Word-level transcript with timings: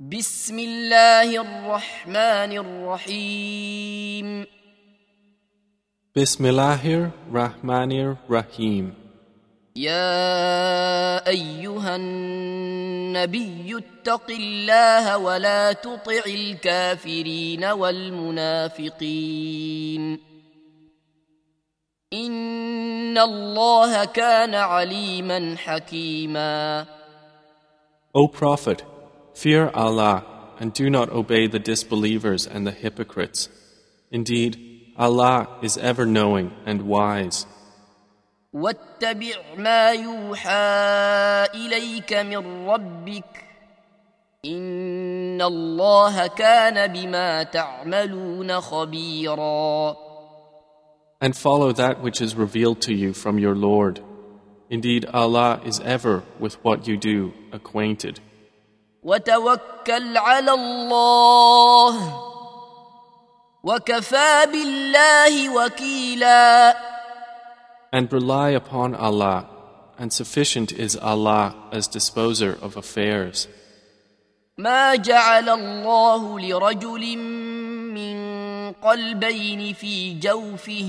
بسم 0.00 0.58
الله 0.58 1.40
الرحمن 1.40 2.52
الرحيم 2.86 4.46
بسم 6.16 6.46
الله 6.46 7.10
الرحمن 7.34 7.92
الرحيم 7.92 8.94
يا 9.76 11.26
أيها 11.28 11.96
النبي 11.96 13.78
اتق 13.78 14.30
الله 14.30 15.18
ولا 15.18 15.72
تطع 15.72 16.20
الكافرين 16.26 17.64
والمنافقين 17.64 20.18
إن 22.12 23.18
الله 23.18 24.04
كان 24.04 24.54
عليما 24.54 25.54
حكيما 25.58 26.86
O 28.16 28.26
Prophet, 28.26 28.82
Fear 29.44 29.62
Allah 29.72 30.16
and 30.58 30.68
do 30.72 30.90
not 30.90 31.10
obey 31.10 31.46
the 31.46 31.60
disbelievers 31.60 32.44
and 32.44 32.66
the 32.66 32.72
hypocrites. 32.72 33.48
Indeed, 34.10 34.52
Allah 34.98 35.46
is 35.62 35.78
ever 35.78 36.04
knowing 36.06 36.52
and 36.66 36.82
wise. 36.88 37.46
And 38.52 38.76
follow 51.36 51.70
that 51.82 51.96
which 52.04 52.18
is 52.26 52.34
revealed 52.34 52.80
to 52.86 52.92
you 52.92 53.12
from 53.22 53.38
your 53.38 53.54
Lord. 53.54 54.00
Indeed, 54.68 55.06
Allah 55.20 55.60
is 55.64 55.78
ever 55.96 56.22
with 56.40 56.54
what 56.64 56.78
you 56.88 56.96
do 56.96 57.32
acquainted. 57.52 58.18
وتوكل 59.08 60.16
على 60.18 60.50
الله 60.50 61.94
وكفى 63.62 64.46
بالله 64.52 65.54
وكيلا 65.56 66.76
And 67.90 68.12
rely 68.12 68.50
upon 68.62 68.88
Allah, 69.08 69.38
and 69.98 70.12
sufficient 70.12 70.70
is 70.86 70.92
Allah 71.12 71.44
as 71.72 71.88
disposer 71.88 72.52
of 72.60 72.76
affairs. 72.76 73.48
ما 74.58 74.94
جعل 74.94 75.48
الله 75.48 76.40
لرجل 76.40 77.16
من 77.18 78.72
قلبين 78.72 79.72
في 79.74 80.18
جوفه 80.18 80.88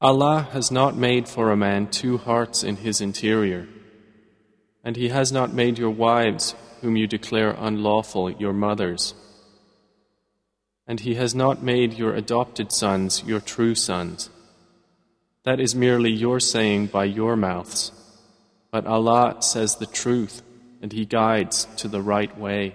Allah 0.00 0.46
has 0.52 0.70
not 0.70 0.94
made 0.94 1.26
for 1.26 1.50
a 1.50 1.56
man 1.56 1.86
two 1.86 2.18
hearts 2.18 2.62
in 2.62 2.76
his 2.76 3.00
interior, 3.00 3.66
and 4.84 4.94
He 4.94 5.08
has 5.08 5.32
not 5.32 5.54
made 5.54 5.78
your 5.78 5.88
wives, 5.90 6.54
whom 6.82 6.96
you 6.98 7.06
declare 7.06 7.56
unlawful, 7.58 8.30
your 8.32 8.52
mothers, 8.52 9.14
and 10.86 11.00
He 11.00 11.14
has 11.14 11.34
not 11.34 11.62
made 11.62 11.94
your 11.94 12.14
adopted 12.14 12.72
sons 12.72 13.24
your 13.24 13.40
true 13.40 13.74
sons. 13.74 14.28
That 15.44 15.60
is 15.60 15.74
merely 15.74 16.10
your 16.10 16.40
saying 16.40 16.88
by 16.88 17.04
your 17.06 17.34
mouths, 17.34 17.90
but 18.70 18.86
Allah 18.86 19.36
says 19.40 19.76
the 19.76 19.86
truth, 19.86 20.42
and 20.82 20.92
He 20.92 21.06
guides 21.06 21.66
to 21.78 21.88
the 21.88 22.02
right 22.02 22.36
way. 22.38 22.74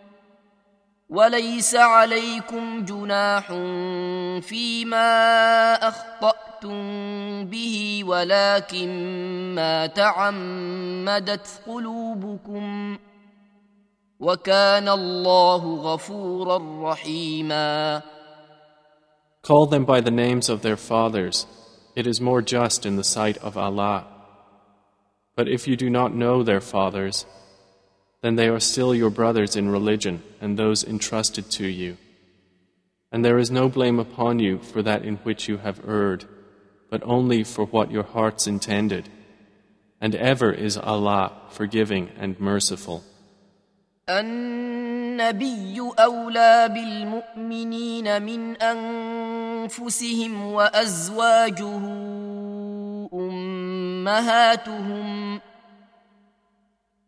وليس 1.11 1.75
عليكم 1.75 2.85
جناح 2.85 3.47
فيما 4.47 5.07
اخطاتم 5.75 6.71
به 7.45 8.03
ولكن 8.07 8.89
ما 9.55 9.87
تعمدت 9.87 11.47
قلوبكم 11.67 12.97
وكان 14.19 14.89
الله 14.89 15.75
غفورا 15.75 16.91
رحيما 16.91 18.01
Call 19.43 19.65
them 19.65 19.85
by 19.85 19.99
the 20.01 20.11
names 20.23 20.49
of 20.49 20.61
their 20.61 20.77
fathers. 20.77 21.47
It 21.95 22.05
is 22.05 22.21
more 22.29 22.43
just 22.43 22.85
in 22.85 22.95
the 22.97 23.09
sight 23.17 23.37
of 23.39 23.57
Allah. 23.57 23.99
But 25.35 25.47
if 25.55 25.67
you 25.67 25.75
do 25.75 25.89
not 25.89 26.13
know 26.13 26.43
their 26.43 26.61
fathers, 26.61 27.25
then 28.21 28.35
they 28.35 28.47
are 28.47 28.59
still 28.59 28.93
your 28.93 29.09
brothers 29.09 29.55
in 29.55 29.69
religion 29.69 30.21
and 30.39 30.57
those 30.57 30.83
entrusted 30.83 31.49
to 31.49 31.67
you. 31.67 31.97
And 33.11 33.25
there 33.25 33.39
is 33.39 33.49
no 33.51 33.67
blame 33.67 33.99
upon 33.99 34.39
you 34.39 34.59
for 34.59 34.81
that 34.83 35.03
in 35.03 35.15
which 35.17 35.49
you 35.49 35.57
have 35.57 35.81
erred, 35.87 36.25
but 36.89 37.01
only 37.03 37.43
for 37.43 37.65
what 37.65 37.91
your 37.91 38.03
hearts 38.03 38.47
intended. 38.47 39.09
And 39.99 40.15
ever 40.15 40.51
is 40.51 40.77
Allah 40.77 41.31
forgiving 41.49 42.09
and 42.19 42.39
merciful. 42.39 43.03
النبي 44.09 45.81
أولى 45.99 46.69
بالمؤمنين 46.73 48.21
من 48.21 48.55
أنفسهم 48.61 50.45
وأزواجه 50.51 51.79
أمهاتهم 53.13 55.10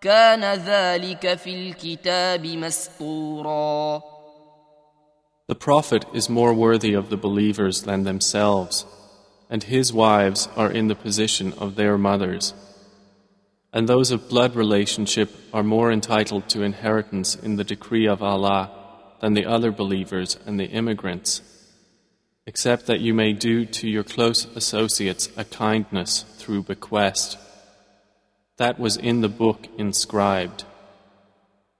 كان 0.00 0.44
ذلك 0.54 1.34
في 1.38 1.50
الكتاب 1.54 2.46
مسطورا 2.46 4.00
The 5.48 5.54
Prophet 5.54 6.04
is 6.14 6.30
more 6.30 6.54
worthy 6.54 6.92
of 6.94 7.10
the 7.10 7.16
believers 7.26 7.82
than 7.82 8.04
themselves, 8.04 8.86
and 9.50 9.64
his 9.64 9.92
wives 9.92 10.48
are 10.56 10.70
in 10.70 10.86
the 10.86 10.94
position 11.08 11.52
of 11.58 11.74
their 11.74 11.98
mothers. 11.98 12.54
And 13.72 13.88
those 13.88 14.12
of 14.12 14.28
blood 14.28 14.54
relationship 14.54 15.28
are 15.52 15.64
more 15.74 15.90
entitled 15.90 16.48
to 16.50 16.62
inheritance 16.62 17.34
in 17.34 17.56
the 17.56 17.70
decree 17.74 18.06
of 18.06 18.22
Allah 18.22 18.70
than 19.20 19.34
the 19.34 19.44
other 19.56 19.72
believers 19.72 20.38
and 20.46 20.54
the 20.58 20.70
immigrants, 20.80 21.30
except 22.46 22.86
that 22.86 23.00
you 23.00 23.12
may 23.12 23.32
do 23.32 23.56
to 23.78 23.88
your 23.88 24.04
close 24.14 24.40
associates 24.60 25.28
a 25.36 25.44
kindness 25.44 26.12
through 26.38 26.62
bequest 26.62 27.28
that 28.62 28.74
was 28.78 28.96
in 28.98 29.20
the 29.22 29.28
book 29.28 29.66
inscribed. 29.78 30.64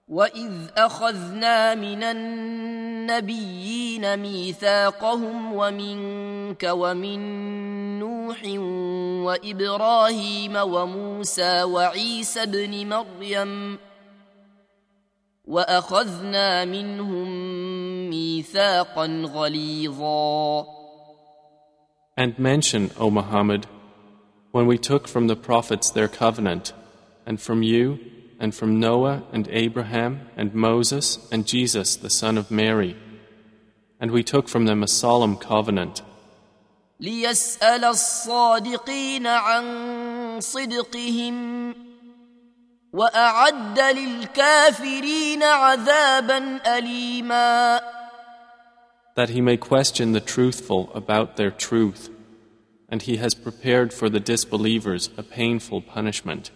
وإذ 0.09 0.53
أخذنا 0.77 1.75
من 1.75 2.03
النبيين 2.03 4.19
ميثاقهم 4.19 5.53
ومنك 5.55 6.65
ومن 6.73 7.21
نوح 7.99 8.43
وإبراهيم 9.27 10.57
وموسى 10.57 11.63
وعيسى 11.63 12.43
ابن 12.43 12.89
مريم 12.89 13.79
وأخذنا 15.45 16.65
منهم 16.65 17.31
ميثاقا 18.11 19.07
غليظا. 19.35 20.61
And 22.19 22.37
mention, 22.39 22.83
O 22.99 23.09
Muhammad, 23.11 23.67
when 24.53 24.67
we 24.67 24.79
took 24.79 25.07
from 25.09 25.29
the 25.29 25.37
prophets 25.37 25.91
their 25.91 26.09
covenant, 26.09 26.73
and 27.27 27.39
from 27.41 27.63
you, 27.63 27.99
and 28.41 28.55
from 28.55 28.81
Noah, 28.81 29.23
and 29.33 29.47
Abraham, 29.51 30.29
and 30.37 30.53
Moses, 30.55 31.19
and 31.31 31.47
Jesus, 31.47 31.97
the 31.97 32.11
son 32.11 32.37
of 32.37 32.51
Mary. 32.51 32.95
And 34.01 34.11
we 34.11 34.23
took 34.25 34.49
from 34.49 34.65
them 34.67 34.83
a 34.83 34.89
solemn 34.89 35.37
covenant. 35.37 36.03
That 37.01 37.33
he 49.29 49.41
may 49.41 49.57
question 49.59 50.13
the 50.13 50.21
truthful 50.21 50.91
about 50.95 51.37
their 51.37 51.51
truth. 51.51 52.11
and 52.91 53.03
He 53.03 53.17
has 53.19 53.35
prepared 53.35 53.93
for 53.93 54.09
the 54.11 54.19
disbelievers 54.21 55.11
a 55.17 55.23
painful 55.23 55.83
punishment. 55.83 56.51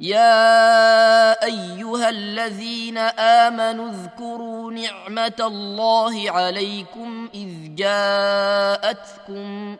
يا 0.00 1.32
أيها 1.46 2.08
الذين 2.10 2.98
آمنوا 2.98 3.90
اذكروا 3.90 4.72
نعمة 4.72 5.34
الله 5.40 6.30
عليكم 6.30 7.28
إذ 7.34 7.74
جاءتكم 7.74 9.76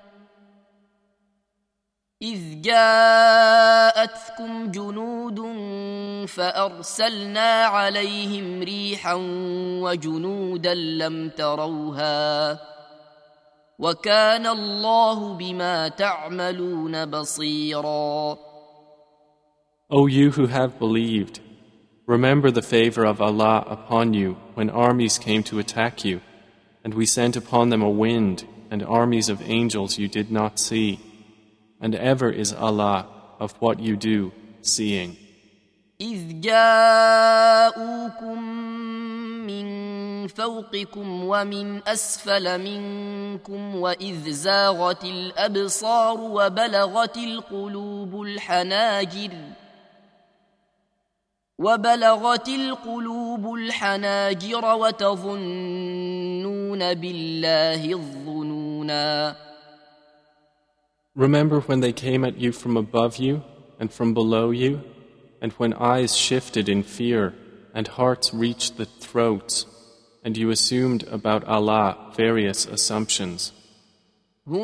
إذ 2.22 2.60
جاءتكم 2.60 4.70
جنود 4.70 5.40
فأرسلنا 6.28 7.64
عليهم 7.64 8.62
ريحا 8.62 9.14
وجنودا 9.82 10.74
لم 10.74 11.28
تروها 11.28 12.54
ۖ 12.54 12.58
O 13.80 13.90
you 20.10 20.30
who 20.32 20.48
have 20.48 20.78
believed, 20.80 21.38
remember 22.06 22.50
the 22.50 22.60
favor 22.62 23.04
of 23.06 23.22
Allah 23.22 23.64
upon 23.68 24.14
you 24.14 24.32
when 24.54 24.68
armies 24.68 25.16
came 25.18 25.44
to 25.44 25.60
attack 25.60 26.04
you, 26.04 26.20
and 26.82 26.92
we 26.92 27.06
sent 27.06 27.36
upon 27.36 27.68
them 27.68 27.80
a 27.80 27.88
wind 27.88 28.48
and 28.68 28.82
armies 28.82 29.28
of 29.28 29.48
angels 29.48 29.96
you 29.96 30.08
did 30.08 30.32
not 30.32 30.58
see, 30.58 30.98
and 31.80 31.94
ever 31.94 32.30
is 32.32 32.52
Allah 32.52 33.06
of 33.38 33.52
what 33.60 33.78
you 33.78 33.94
do 33.96 34.32
seeing. 34.60 35.16
إذ 36.00 36.40
جاءوكم 36.40 38.42
من 39.46 39.87
فوقكم 40.28 41.24
ومن 41.24 41.80
أسفل 41.88 42.60
منكم 42.60 43.74
وإذ 43.74 44.30
زاغت 44.30 45.04
الأبصار 45.04 46.20
وبلغت 46.20 47.16
القلوب 47.16 48.22
الحناجر 48.22 49.32
وبلغت 51.58 52.48
القلوب 52.48 53.54
الحناجر 53.54 54.74
وتظنون 54.74 56.94
بالله 56.94 57.84
الظنونا 57.92 59.36
Remember 61.16 61.58
when 61.68 61.80
they 61.80 61.92
came 62.06 62.24
at 62.24 62.36
you 62.44 62.50
from 62.52 62.74
above 62.76 63.12
you 63.16 63.34
and 63.80 63.86
from 63.96 64.14
below 64.20 64.46
you, 64.62 64.72
and 65.42 65.50
when 65.60 65.72
eyes 65.94 66.16
shifted 66.16 66.68
in 66.68 66.84
fear 66.84 67.34
and 67.74 67.88
hearts 67.88 68.32
reached 68.32 68.72
the 68.76 68.84
throats 69.04 69.54
and 70.24 70.36
you 70.36 70.50
assumed 70.50 71.02
about 71.04 71.44
Allah 71.44 72.12
various 72.16 72.66
assumptions. 72.66 73.52
There 74.46 74.62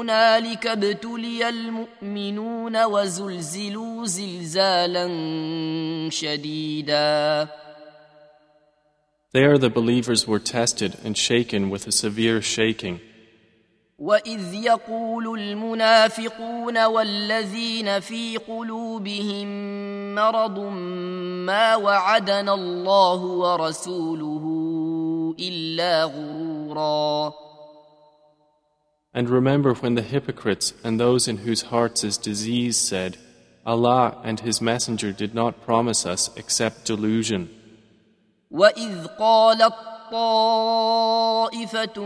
the 9.58 9.70
believers 9.78 10.26
were 10.28 10.38
tested 10.38 10.96
and 11.04 11.16
shaken 11.18 11.70
with 11.70 11.86
a 11.86 11.92
severe 11.92 12.42
shaking. 12.42 13.00
وإذ 13.98 14.54
يقول 14.54 15.38
المنافقون 15.40 16.84
والذين 16.84 18.00
في 18.00 18.36
قلوبهم 18.36 19.48
مرض 20.14 20.58
ما 21.46 21.76
وعدنا 21.76 22.54
الله 22.54 23.20
ورسوله 23.22 24.44
إلا 25.40 26.04
غرورا 26.04 27.32
And 29.16 29.31
remember 29.31 29.75
when 29.75 29.94
the 29.94 30.02
hypocrites 30.02 30.75
and 30.82 30.98
those 30.98 31.28
in 31.28 31.36
whose 31.46 31.62
hearts 31.72 32.02
is 32.02 32.19
disease 32.19 32.76
said, 32.76 33.16
Allah 33.64 34.16
and 34.25 34.40
His 34.40 34.60
Messenger 34.60 35.12
did 35.12 35.36
not 35.36 35.60
promise 35.64 36.04
us 36.04 36.31
except 36.36 36.84
delusion. 36.84 37.48
وَإِذْ 38.50 39.06
قَالَتْ 39.20 39.72
طَائِفَةٌ 40.12 41.98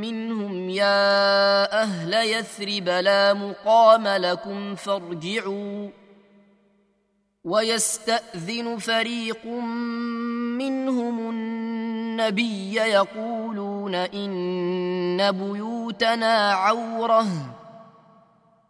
مِّنْهُمْ 0.00 0.70
يَا 0.70 1.72
أَهْلَ 1.82 2.12
يَثْرِبَ 2.14 2.88
لَا 2.88 3.34
مُقَامَ 3.34 4.08
لَكُمْ 4.08 4.74
فَارْجِعُوا 4.74 5.90
وَيَسْتَأْذِنُ 7.44 8.78
فَرِيقٌ 8.78 9.46
مِّنْهُمُ 9.46 11.30
النَّاسَ 11.30 11.61
النبي 12.28 12.74
يقولون 12.74 13.94
إن 13.94 15.32
بيوتنا 15.32 16.52
عورة 16.52 17.26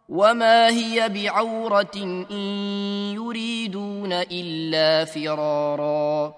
وما 0.09 0.67
هي 0.69 1.09
بعورة 1.09 2.25
إن 2.31 3.15
يريدون 3.15 4.13
إلا 4.13 5.05
فرارا 5.05 6.33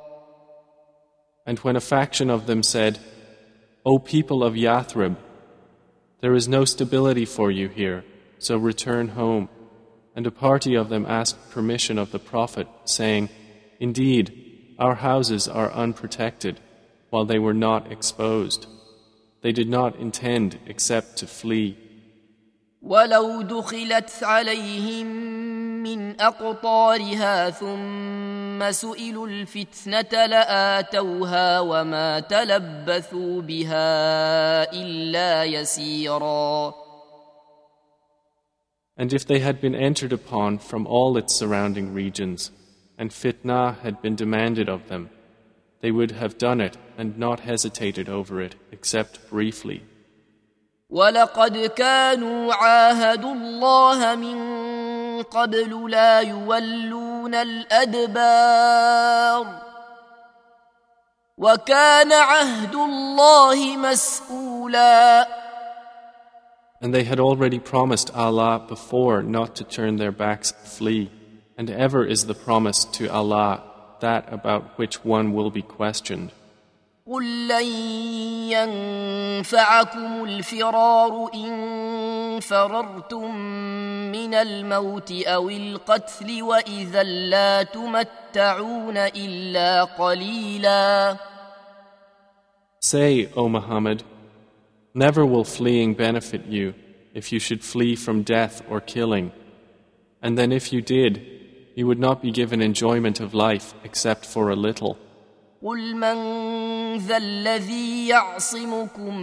And 1.48 1.60
when 1.60 1.76
a 1.76 1.82
faction 1.98 2.28
of 2.32 2.48
them 2.48 2.64
said, 2.64 2.94
O 3.86 3.94
people 4.00 4.40
of 4.44 4.54
Yathrib, 4.68 5.16
there 6.22 6.34
is 6.40 6.48
no 6.48 6.62
stability 6.66 7.24
for 7.36 7.52
you 7.52 7.68
here, 7.68 8.04
so 8.40 8.58
return 8.58 9.08
home. 9.10 9.48
And 10.16 10.26
a 10.26 10.32
party 10.48 10.74
of 10.82 10.90
them 10.90 11.06
asked 11.20 11.40
permission 11.52 12.00
of 12.00 12.10
the 12.12 12.24
Prophet, 12.32 12.68
saying, 12.98 13.30
Indeed, 13.88 14.26
our 14.80 14.96
houses 15.10 15.44
are 15.60 15.72
unprotected 15.84 16.56
while 17.16 17.28
they 17.32 17.40
were 17.48 17.58
not 17.70 17.84
exposed. 17.96 18.62
They 19.44 19.54
did 19.60 19.70
not 19.78 19.92
intend 20.08 20.50
except 20.68 21.16
to 21.20 21.28
flee. 21.28 21.76
ولو 22.82 23.42
دخلت 23.42 24.20
عليهم 24.24 25.08
من 25.84 26.22
أقطارها 26.22 27.50
ثم 27.50 28.72
سئلوا 28.72 29.28
الفتنة 29.28 30.26
لآتوها 30.26 31.60
وما 31.60 32.20
تلبثوا 32.20 33.42
بها 33.42 33.80
إلا 34.74 35.44
يسيرا. 35.46 36.74
And 38.98 39.12
if 39.20 39.26
they 39.28 39.40
had 39.40 39.56
been 39.62 39.76
entered 39.90 40.14
upon 40.14 40.50
from 40.70 40.88
all 40.88 41.18
its 41.18 41.34
surrounding 41.36 41.88
regions, 41.94 42.52
and 43.00 43.10
fitnah 43.12 43.68
had 43.84 43.96
been 44.02 44.16
demanded 44.16 44.68
of 44.70 44.80
them, 44.90 45.10
they 45.82 45.92
would 45.92 46.12
have 46.12 46.38
done 46.38 46.62
it 46.62 46.78
and 46.98 47.18
not 47.18 47.42
hesitated 47.42 48.08
over 48.10 48.42
it 48.42 48.56
except 48.72 49.30
briefly. 49.30 49.82
ولقد 50.90 51.58
كانوا 51.58 52.54
عاهدوا 52.54 53.34
الله 53.34 54.16
من 54.16 54.42
قبل 55.24 55.92
لا 55.92 56.20
يولون 56.22 57.36
الأدبار 57.36 59.62
وكان 61.38 62.14
عهد 62.14 62.76
الله 62.76 63.78
مسؤولا 63.78 65.28
And 66.82 66.94
they 66.94 67.04
had 67.06 67.20
already 67.20 67.58
promised 67.58 68.14
Allah 68.14 68.60
before 68.68 69.24
not 69.24 69.56
to 69.56 69.64
turn 69.64 69.96
their 69.96 70.12
backs 70.12 70.52
and 70.52 70.68
flee, 70.68 71.10
and 71.58 71.70
ever 71.70 72.04
is 72.06 72.26
the 72.28 72.34
promise 72.36 72.84
to 72.98 73.08
Allah 73.08 73.64
that 74.02 74.26
about 74.32 74.78
which 74.78 75.04
one 75.06 75.34
will 75.34 75.52
be 75.52 75.62
questioned. 75.62 76.32
قل 77.08 77.48
لن 77.48 77.66
ينفعكم 78.50 80.24
الفرار 80.26 81.28
إن 81.34 82.40
فررتم 82.40 83.36
من 84.12 84.34
الموت 84.34 85.12
أو 85.12 85.50
القتل 85.50 86.42
وإذا 86.42 87.04
لا 87.04 87.64
تمتعون 87.64 88.98
إلا 88.98 89.84
قليلا 89.84 91.18
Say, 92.84 93.30
O 93.36 93.50
Muhammad, 93.50 94.04
never 94.96 95.24
will 95.26 95.44
fleeing 95.44 95.94
benefit 95.96 96.46
you 96.48 96.74
if 97.16 97.32
you 97.32 97.40
should 97.40 97.64
flee 97.64 97.96
from 97.96 98.22
death 98.24 98.62
or 98.70 98.80
killing. 98.82 99.32
And 100.24 100.38
then 100.38 100.52
if 100.52 100.72
you 100.74 100.82
did, 100.84 101.35
you 101.78 101.86
would 101.88 102.00
not 102.00 102.22
be 102.22 102.32
given 102.32 102.62
enjoyment 102.62 103.20
of 103.20 103.34
life 103.34 103.74
except 103.84 104.26
for 104.26 104.50
a 104.50 104.56
little. 104.56 104.98
قل 105.64 105.96
من 105.96 106.98
ذا 106.98 107.18
الذي 107.18 108.08
يعصمكم 108.08 109.18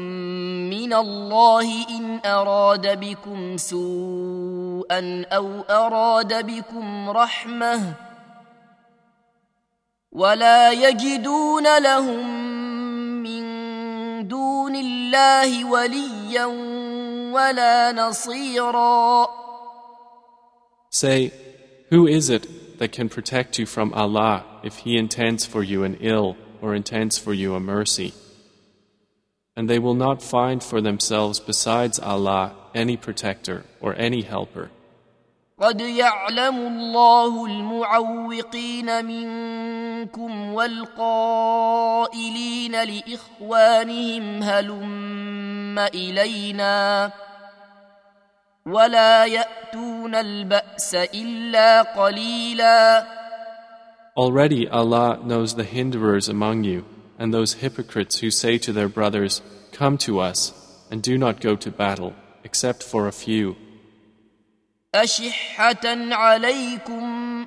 من 0.70 0.92
الله 0.94 1.86
إن 1.90 2.20
أراد 2.30 3.00
بكم 3.00 3.56
سوءا 3.56 5.24
أو 5.32 5.60
أراد 5.70 6.46
بكم 6.46 7.10
رحمة 7.10 7.80
ولا 10.12 10.72
يجدون 10.72 11.78
لهم 11.78 12.26
من 13.22 14.26
دون 14.28 14.76
الله 14.76 15.64
وليا 15.64 16.44
ولا 17.34 17.92
نصيرا. 17.92 19.26
Say, 21.02 21.32
who 21.92 22.02
is 22.06 22.30
it 22.30 22.78
that 22.78 22.90
can 22.92 23.10
protect 23.10 23.58
you 23.58 23.66
from 23.66 23.92
Allah 23.92 24.44
if 24.62 24.76
He 24.84 24.96
intends 24.96 25.44
for 25.44 25.62
you 25.62 25.84
an 25.84 25.98
ill 26.00 26.38
or 26.62 26.74
intends 26.74 27.18
for 27.18 27.34
you 27.34 27.54
a 27.54 27.60
mercy? 27.60 28.14
And 29.54 29.68
they 29.68 29.78
will 29.78 29.92
not 29.92 30.22
find 30.22 30.64
for 30.64 30.80
themselves 30.80 31.38
besides 31.38 31.98
Allah 32.00 32.54
any 32.74 32.96
protector 32.96 33.66
or 33.78 33.94
any 33.98 34.22
helper. 34.22 34.70
قد 35.60 35.80
يعلم 35.80 36.56
الله 36.56 37.44
المعوقين 37.46 39.04
منكم 39.04 40.52
والقائلين 40.54 42.72
لإخوانهم 42.84 44.42
هلم 44.42 45.78
إلينا 45.78 47.12
ولا 48.66 49.24
يأتون 49.24 50.14
البأس 50.14 50.94
إلا 50.94 51.82
قليلا 51.82 53.06
Already 54.18 54.68
Allah 54.68 55.20
knows 55.24 55.54
the 55.54 55.64
hinderers 55.64 56.28
among 56.28 56.64
you 56.64 56.84
and 57.18 57.32
those 57.32 57.54
hypocrites 57.54 58.18
who 58.20 58.30
say 58.30 58.58
to 58.58 58.70
their 58.72 58.88
brothers, 58.88 59.40
Come 59.72 59.96
to 60.06 60.20
us, 60.20 60.52
and 60.90 61.02
do 61.02 61.16
not 61.16 61.40
go 61.40 61.56
to 61.56 61.70
battle, 61.70 62.12
except 62.44 62.82
for 62.82 63.08
a 63.08 63.12
few. 63.12 63.56
أشحة 64.94 65.80
عليكم 65.84 67.46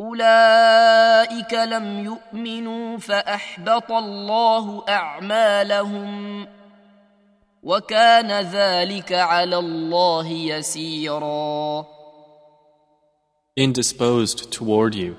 أولئك 0.00 1.54
لم 1.54 2.04
يؤمنوا 2.04 2.98
فأحبط 2.98 3.92
الله 3.92 4.82
أعمالهم 4.88 6.46
وكان 7.62 8.32
ذلك 8.40 9.12
على 9.12 9.56
الله 9.56 10.28
يسيرا 10.28 11.86
Indisposed 13.56 14.50
toward 14.50 14.96
you. 14.96 15.16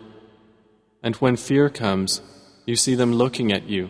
And 1.01 1.15
when 1.22 1.38
fear 1.38 1.70
comes, 1.70 2.20
you 2.65 2.75
see 2.75 2.94
them 2.96 3.13
looking 3.13 3.53
at 3.53 3.70
you, 3.70 3.89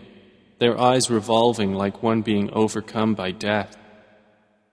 their 0.60 0.78
eyes 0.80 1.10
revolving 1.10 1.74
like 1.74 2.00
one 2.00 2.22
being 2.22 2.48
overcome 2.52 3.14
by 3.14 3.32
death. 3.32 3.76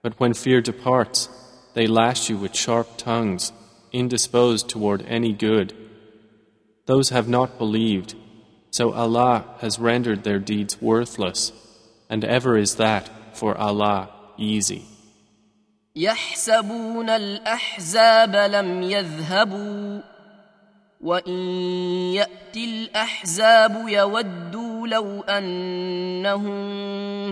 But 0.00 0.20
when 0.20 0.32
fear 0.32 0.60
departs, 0.60 1.28
they 1.74 1.88
lash 1.88 2.30
you 2.30 2.36
with 2.36 2.54
sharp 2.54 2.86
tongues, 2.96 3.50
indisposed 3.92 4.68
toward 4.68 5.04
any 5.08 5.32
good. 5.32 5.74
Those 6.86 7.08
have 7.08 7.26
not 7.28 7.56
believed, 7.56 8.14
so 8.70 8.92
Allah 8.92 9.46
has 9.60 9.78
rendered 9.78 10.22
their 10.22 10.38
deeds 10.38 10.76
worthless, 10.82 11.50
and 12.10 12.22
ever 12.22 12.58
is 12.58 12.74
that 12.76 13.08
for 13.32 13.56
Allah 13.56 14.10
easy. 14.36 14.82
يحسبون 15.96 17.10
الأحزاب 17.10 18.36
لم 18.36 18.82
يذهبوا 18.82 20.00
وإن 21.00 21.38
يأتي 22.14 22.64
الأحزاب 22.64 23.84
يودوا 23.88 24.86
لو 24.88 25.20
أنهم 25.20 26.56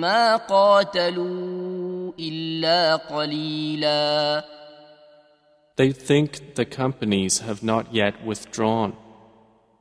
ما 0.00 0.36
قاتلوا 0.36 2.12
إلا 2.18 2.96
قليلا 2.96 4.44
They 5.76 5.90
think 5.92 6.54
the 6.54 6.64
companies 6.64 7.40
have 7.40 7.62
not 7.64 7.92
yet 7.94 8.24
withdrawn. 8.24 8.92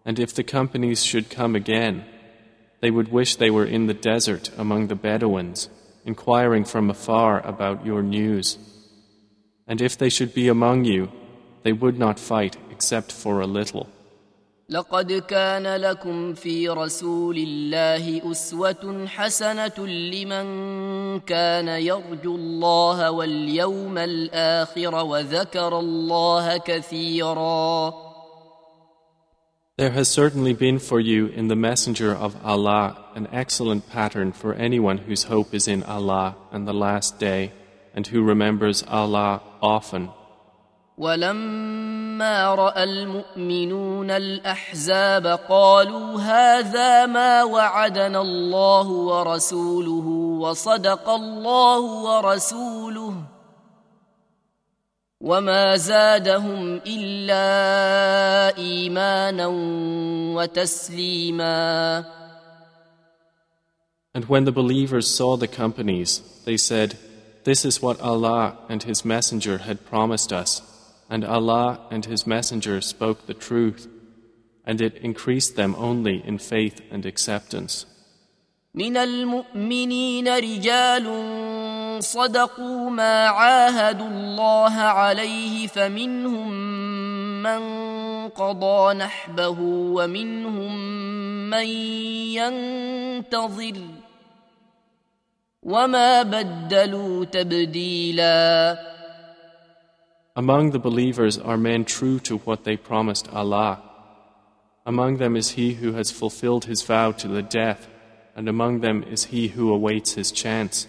And 0.05 0.19
if 0.19 0.33
the 0.33 0.43
companies 0.43 1.03
should 1.03 1.29
come 1.29 1.53
again, 1.55 1.95
they 2.81 2.89
would 2.89 3.09
wish 3.11 3.35
they 3.35 3.51
were 3.51 3.65
in 3.77 3.85
the 3.85 3.99
desert 4.11 4.49
among 4.57 4.87
the 4.87 4.99
Bedouins, 5.07 5.69
inquiring 6.03 6.63
from 6.65 6.89
afar 6.89 7.41
about 7.53 7.85
your 7.85 8.01
news. 8.01 8.57
And 9.67 9.81
if 9.81 9.93
they 9.97 10.09
should 10.09 10.33
be 10.33 10.47
among 10.47 10.85
you, 10.85 11.11
they 11.63 11.73
would 11.73 11.97
not 11.99 12.19
fight 12.33 12.55
except 12.75 13.11
for 13.11 13.39
a 13.39 13.53
little. 13.59 13.85
لقد 14.69 15.11
كان 15.13 15.75
لكم 15.75 16.33
في 16.33 16.69
رسول 16.69 17.37
الله 17.37 18.31
أسوة 18.31 19.05
حسنة 19.07 19.87
لمن 19.87 21.19
كان 21.19 21.67
يرجو 21.67 22.35
الله 22.35 23.11
واليوم 23.11 23.97
الآخر 23.97 25.05
وذكر 25.05 25.79
الله 25.79 26.57
كثيرا. 26.57 27.93
There 29.77 29.89
has 29.91 30.07
certainly 30.07 30.53
been 30.53 30.79
for 30.79 30.99
you 31.01 31.25
in 31.35 31.49
the 31.49 31.57
Messenger 31.57 32.13
of 32.15 32.37
Allah 32.45 32.97
an 33.15 33.27
excellent 33.33 33.89
pattern 33.89 34.31
for 34.31 34.53
anyone 34.53 34.99
whose 34.99 35.23
hope 35.23 35.53
is 35.53 35.67
in 35.67 35.83
Allah 35.83 36.35
and 36.53 36.65
the 36.65 36.73
Last 36.85 37.19
Day, 37.19 37.51
and 37.93 38.07
who 38.07 38.23
remembers 38.23 38.81
Allah 38.87 39.41
often. 39.61 40.09
ولما 40.97 42.55
راى 42.55 42.83
المؤمنون 42.83 44.11
الاحزاب 44.11 45.27
قالوا 45.27 46.21
هذا 46.21 47.05
ما 47.05 47.43
وعدنا 47.43 48.21
الله 48.21 48.87
ورسوله 48.87 50.07
وصدق 50.45 51.09
الله 51.09 51.79
ورسوله 51.79 53.13
وما 55.21 55.75
زادهم 55.77 56.81
الا 56.87 57.47
ايمانا 58.57 59.47
وتسليما 60.37 62.03
And 64.15 64.25
when 64.29 64.43
the 64.43 64.51
believers 64.51 65.09
saw 65.09 65.37
the 65.37 65.47
companies, 65.47 66.21
they 66.45 66.55
said, 66.55 66.97
This 67.45 67.65
is 67.65 67.81
what 67.81 67.99
Allah 67.99 68.59
and 68.69 68.83
His 68.83 69.03
Messenger 69.03 69.57
had 69.67 69.87
promised 69.87 70.31
us. 70.31 70.61
and 71.13 71.23
Allah 71.23 71.79
and 71.91 72.05
His 72.05 72.25
Messenger 72.25 72.81
spoke 72.81 73.27
the 73.27 73.35
truth, 73.35 73.87
and 74.65 74.81
it 74.81 74.95
increased 75.09 75.55
them 75.55 75.75
only 75.77 76.23
in 76.25 76.39
faith 76.39 76.81
and 76.91 77.05
acceptance. 77.05 77.85
من 78.75 78.97
المؤمنين 78.97 80.27
رجال 80.35 81.03
صدقوا 82.03 82.89
ما 82.89 83.27
عاهدوا 83.27 84.07
الله 84.07 84.73
عليه 84.73 85.67
فمنهم 85.67 86.51
من 87.43 87.61
قضى 88.29 88.93
نحبه 88.93 89.57
ومنهم 89.61 90.77
من 91.49 91.67
ينتظر 92.33 93.77
وما 95.63 96.23
بدلوا 96.23 97.25
تبديلاً 97.25 98.92
Among 100.35 100.71
the 100.71 100.79
believers 100.79 101.37
are 101.37 101.57
men 101.57 101.85
true 101.85 102.19
to 102.21 102.37
what 102.37 102.63
they 102.63 102.75
promised 102.75 103.27
Allah. 103.31 103.83
Among 104.83 105.17
them 105.17 105.35
is 105.35 105.51
he 105.51 105.75
who 105.75 105.93
has 105.93 106.09
fulfilled 106.09 106.65
his 106.65 106.81
vow 106.81 107.11
to 107.21 107.27
the 107.27 107.43
death, 107.43 107.87
and 108.35 108.49
among 108.49 108.79
them 108.79 109.03
is 109.03 109.25
he 109.25 109.49
who 109.49 109.71
awaits 109.71 110.13
his 110.13 110.31
chance. 110.31 110.87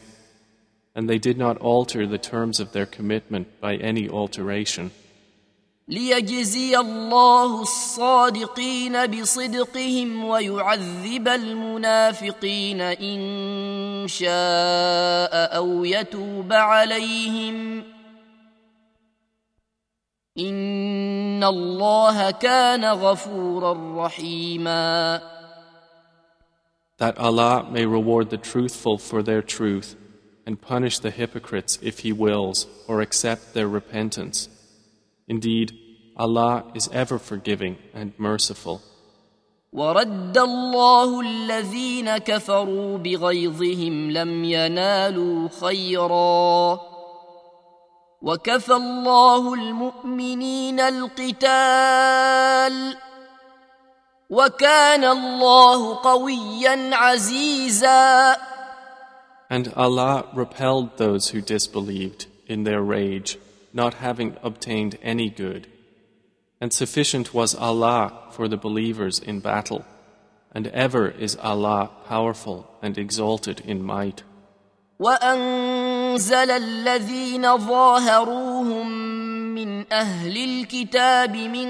And 0.94 1.10
they 1.10 1.18
did 1.18 1.36
not 1.36 1.58
alter 1.58 2.06
the 2.06 2.16
terms 2.16 2.58
of 2.58 2.72
their 2.72 2.86
commitment 2.86 3.60
by 3.60 3.76
any 3.76 4.08
alteration. 4.08 4.90
ليجزي 5.88 6.76
الله 6.76 7.62
الصادقين 7.62 9.06
بصدقهم 9.06 10.24
ويعذب 10.24 11.28
المنافقين 11.28 12.80
إن 12.80 14.08
شاء 14.08 15.56
أو 15.56 15.84
يتوب 15.84 16.52
عليهم 16.52 17.80
ۖ 17.90 17.93
ان 20.38 21.45
الله 21.45 22.31
كان 22.31 22.85
غفورا 22.85 24.03
رحيما 24.07 25.21
That 26.99 27.19
Allah 27.19 27.67
may 27.71 27.87
reward 27.87 28.31
the 28.31 28.37
truthful 28.37 28.99
for 28.99 29.23
their 29.23 29.43
truth 29.43 29.95
and 30.47 30.61
punish 30.61 30.99
the 31.00 31.11
hypocrites 31.12 31.79
if 31.83 32.00
he 32.00 32.12
wills 32.12 32.67
or 32.88 33.00
accept 33.00 33.53
their 33.55 33.67
repentance. 33.69 34.49
Indeed, 35.29 35.73
Allah 36.17 36.64
is 36.75 36.88
ever 36.93 37.19
forgiving 37.21 37.76
and 37.95 38.12
merciful. 38.19 38.81
ورد 39.73 40.38
الله 40.38 41.21
الذين 41.21 42.17
كفروا 42.19 42.99
بغيظهم 42.99 44.11
لم 44.11 44.45
ينالوا 44.45 45.49
خيراً 45.61 46.93
وكفى 48.25 48.73
الله 48.73 49.54
المؤمنين 49.54 50.81
القتال 50.81 52.97
وكان 54.31 55.04
الله 55.04 55.95
قويا 56.02 56.95
عزيزا 56.97 58.35
And 59.50 59.69
Allah 59.76 60.25
repelled 60.33 60.97
those 60.97 61.25
who 61.28 61.43
disbelieved 61.43 62.26
in 62.49 62.64
their 62.64 62.81
rage, 62.83 63.37
not 63.75 63.93
having 64.07 64.31
obtained 64.43 64.95
any 65.02 65.28
good. 65.28 65.62
And 66.62 66.73
sufficient 66.73 67.35
was 67.38 67.54
Allah 67.69 68.04
for 68.35 68.49
the 68.49 68.57
believers 68.66 69.16
in 69.31 69.37
battle. 69.40 69.85
And 70.57 70.64
ever 70.87 71.04
is 71.26 71.37
Allah 71.50 71.83
powerful 72.09 72.59
and 72.85 72.97
exalted 72.97 73.59
in 73.73 73.78
might. 73.95 74.23
وأنزل 75.00 76.50
الذين 76.50 77.58
ظاهروهم 77.58 78.90
من 79.54 79.92
أهل 79.92 80.44
الكتاب 80.44 81.36
من 81.36 81.66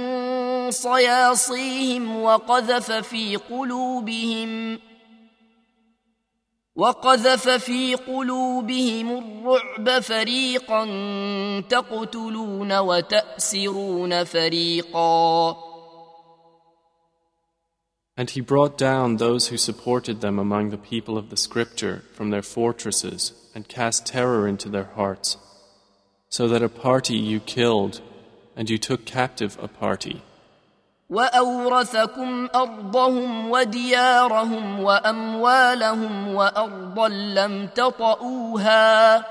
صياصيهم 0.71 2.23
وقذف 2.23 2.93
في 2.93 3.37
قلوبهم 3.37 4.79
وقذف 6.77 7.49
في 7.49 7.95
قلوبهم 7.95 9.11
الرعب 9.19 10.03
فريقا 10.03 10.87
تقتلون 11.69 12.79
وتأسرون 12.79 14.25
فريقا 14.25 15.57
And 18.17 18.31
he 18.31 18.41
brought 18.41 18.79
down 18.79 19.17
those 19.17 19.49
who 19.49 19.57
supported 19.57 20.21
them 20.21 20.39
among 20.39 20.71
the 20.71 20.79
people 20.79 21.19
of 21.19 21.31
the 21.31 21.37
scripture 21.37 22.05
from 22.13 22.31
their 22.31 22.43
fortresses 22.43 23.33
and 23.55 23.67
cast 23.67 24.07
terror 24.07 24.47
into 24.47 24.69
their 24.69 24.85
hearts, 24.95 25.37
so 26.29 26.47
that 26.49 26.63
a 26.63 26.69
party 26.69 27.17
you 27.17 27.41
killed 27.41 28.01
and 28.57 28.71
you 28.71 28.79
took 28.79 29.05
captive 29.05 29.59
a 29.61 29.67
party. 29.69 30.23
وأورثكم 31.11 32.49
أرضهم 32.55 33.51
وديارهم 33.51 34.81
وأموالهم 34.81 36.35
وأرضا 36.35 37.09
لم 37.09 37.67
تطئوها 37.75 39.25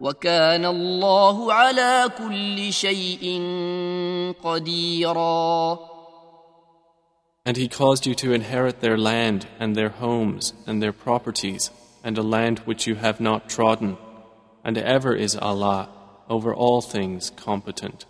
وكان 0.00 0.64
الله 0.64 1.52
على 1.52 2.08
كل 2.18 2.72
شيء 2.72 3.26
قديراً 4.44 5.87
and 7.48 7.56
he 7.56 7.66
caused 7.66 8.04
you 8.04 8.14
to 8.16 8.34
inherit 8.34 8.80
their 8.82 8.98
land 8.98 9.46
and 9.58 9.74
their 9.74 9.88
homes 9.88 10.52
and 10.66 10.82
their 10.82 10.92
properties 10.92 11.70
and 12.04 12.18
a 12.18 12.22
land 12.22 12.58
which 12.66 12.86
you 12.86 12.96
have 12.96 13.20
not 13.20 13.48
trodden. 13.48 13.96
And 14.62 14.76
ever 14.76 15.14
is 15.16 15.34
Allah 15.34 15.88
over 16.28 16.54
all 16.54 16.82
things 16.82 17.30
competent. 17.30 18.04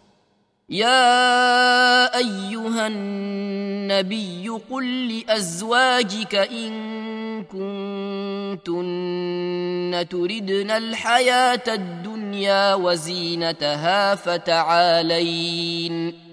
يا 0.71 2.17
أيها 2.19 2.87
النبي 2.87 4.49
قل 4.71 5.09
لأزواجك 5.15 6.35
إن 6.35 7.45
كنتن 7.45 10.07
تردن 10.09 10.71
الحياة 10.71 11.63
الدنيا 11.69 12.75
وزينتها 12.75 14.15
فتعالين 14.15 16.28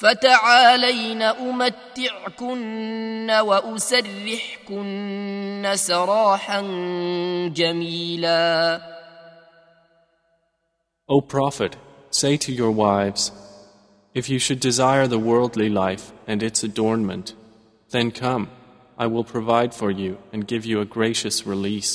فتعالين 0.00 1.22
امتعكن 1.22 3.30
واسرحكن 3.30 5.70
سراحا 5.74 6.60
جميلا 7.54 8.50
O 11.12 11.20
Prophet, 11.20 11.76
say 12.12 12.36
to 12.36 12.52
your 12.52 12.70
wives, 12.70 13.32
If 14.20 14.28
you 14.32 14.38
should 14.44 14.60
desire 14.60 15.06
the 15.08 15.22
worldly 15.30 15.68
life 15.68 16.04
and 16.30 16.40
its 16.48 16.62
adornment, 16.64 17.34
then 17.94 18.10
come, 18.12 18.48
I 18.98 19.06
will 19.12 19.24
provide 19.34 19.74
for 19.80 19.90
you 20.02 20.12
and 20.32 20.46
give 20.52 20.64
you 20.70 20.78
a 20.80 20.90
gracious 20.98 21.36
release. 21.52 21.92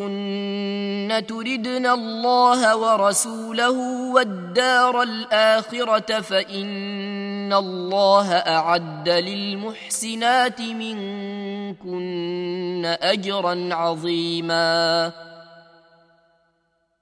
تردن 1.27 1.85
الله 1.87 2.77
ورسوله 2.77 4.05
والدار 4.13 5.01
الآخرة 5.01 6.21
فإن 6.21 7.53
الله 7.53 8.33
أعد 8.33 9.09
للمحسنات 9.09 10.61
منكن 10.61 12.85
أجرا 12.85 13.69
عظيما 13.73 15.13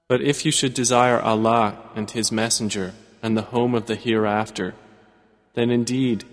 But 0.08 0.20
if 0.22 0.44
you 0.46 0.52
should 0.52 0.72
desire 0.72 1.20
Allah 1.20 1.78
and 1.96 2.08
His 2.08 2.30
Messenger 2.30 2.92
and 3.24 3.36
the 3.36 3.42
home 3.50 3.74
of 3.74 3.86
the 3.86 3.96
hereafter, 3.96 4.72
then 5.54 5.68
indeed 5.68 6.24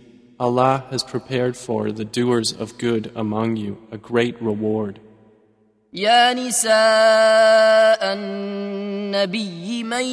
Allah 0.46 0.76
has 0.92 1.04
prepared 1.04 1.56
for 1.56 1.92
the 2.00 2.04
doers 2.04 2.52
of 2.52 2.78
good 2.78 3.04
among 3.16 3.56
you 3.56 3.72
a 3.92 3.98
great 3.98 4.36
reward. 4.42 5.00
يا 5.94 6.34
نساء 6.34 8.14
النبي 8.14 9.84
من 9.84 10.04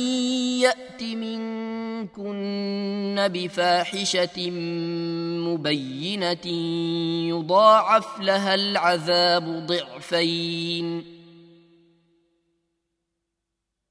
يأت 0.63 1.03
منكن 1.03 3.29
بفاحشة 3.33 4.51
مبينة 5.41 6.47
يضاعف 7.29 8.21
لها 8.21 8.55
العذاب 8.55 9.67
ضعفين. 9.67 11.05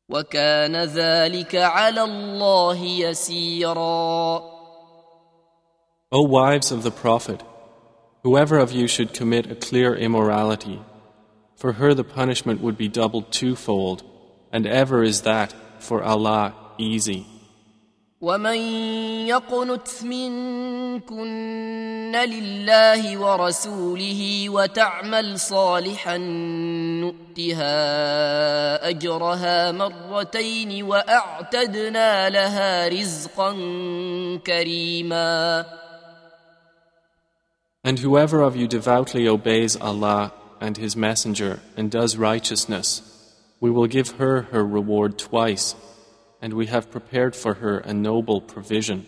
وكان 0.09 0.75
ذلك 0.75 1.55
على 1.55 2.03
الله 2.03 2.85
يسيرا 2.85 4.58
O 6.11 6.23
wives 6.23 6.71
of 6.71 6.81
the 6.81 6.89
Prophet, 6.89 7.43
whoever 8.23 8.57
of 8.57 8.71
you 8.71 8.87
should 8.87 9.13
commit 9.13 9.51
a 9.51 9.55
clear 9.55 9.93
immorality, 9.93 10.81
for 11.55 11.73
her 11.73 11.93
the 11.93 12.03
punishment 12.03 12.61
would 12.61 12.75
be 12.79 12.87
doubled 12.87 13.31
twofold, 13.31 14.01
and 14.51 14.65
ever 14.65 15.03
is 15.03 15.21
that 15.21 15.53
for 15.77 16.03
Allah 16.03 16.55
easy. 16.79 17.25
ومن 18.21 18.55
يقنت 19.27 19.87
منكن 20.03 22.11
لله 22.15 23.17
ورسوله 23.21 24.49
وتعمل 24.49 25.39
صالحا 25.39 26.17
نؤتها 27.03 27.59
اجرها 28.89 29.71
مرتين 29.71 30.83
واعتدنا 30.83 32.29
لها 32.29 32.87
رزقا 32.87 33.51
كريما 34.47 35.65
and 37.83 37.97
whoever 37.99 38.41
of 38.41 38.55
you 38.57 38.67
devoutly 38.67 39.27
obeys 39.27 39.77
Allah 39.79 40.33
and 40.59 40.75
His 40.77 40.95
Messenger 40.97 41.59
and 41.77 41.89
does 41.91 42.17
righteousness, 42.17 43.01
we 43.61 43.69
will 43.71 43.87
give 43.87 44.11
her 44.21 44.41
her 44.53 44.63
reward 44.65 45.17
twice, 45.17 45.75
and 46.41 46.53
we 46.53 46.65
have 46.67 46.89
prepared 46.91 47.35
for 47.37 47.53
her 47.55 47.79
a 47.79 47.93
noble 47.93 48.41
provision. 48.41 49.05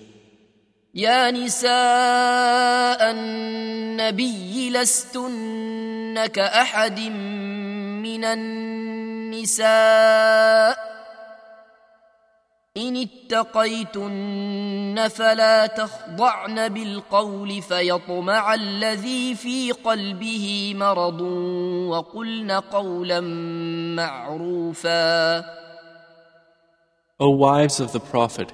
يا 0.95 1.31
نساء 1.31 3.11
النبي 3.11 4.69
لستن 4.69 6.25
كأحد 6.27 6.99
من 7.99 8.23
النساء 8.25 11.00
إن 12.77 12.95
اتقيتن 12.97 15.07
فلا 15.07 15.67
تخضعن 15.67 16.69
بالقول 16.69 17.61
فيطمع 17.61 18.53
الذي 18.53 19.35
في 19.35 19.71
قلبه 19.71 20.73
مرض 20.79 21.21
وقلن 21.91 22.51
قولا 22.51 23.19
معروفا 23.95 25.39
O 27.23 27.29
wives 27.29 27.79
of 27.81 27.91
the 27.91 27.99
Prophet, 28.13 28.49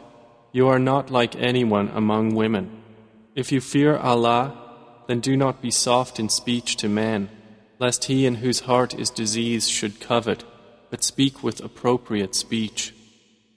you 0.51 0.67
are 0.67 0.79
not 0.91 1.09
like 1.11 1.33
anyone 1.37 1.87
among 2.01 2.33
women. 2.35 2.65
If 3.35 3.47
you 3.53 3.61
fear 3.61 3.95
Allah, 3.97 4.43
then 5.07 5.19
do 5.21 5.37
not 5.37 5.61
be 5.61 5.69
soft 5.71 6.19
in 6.19 6.27
speech 6.29 6.75
to 6.77 6.89
man, 6.89 7.29
lest 7.79 8.05
he 8.05 8.25
in 8.25 8.33
whose 8.41 8.61
heart 8.69 8.91
is 9.03 9.09
disease 9.11 9.69
should 9.69 9.99
covet, 10.01 10.43
but 10.89 11.03
speak 11.11 11.41
with 11.43 11.61
appropriate 11.63 12.33
speech. 12.35 12.93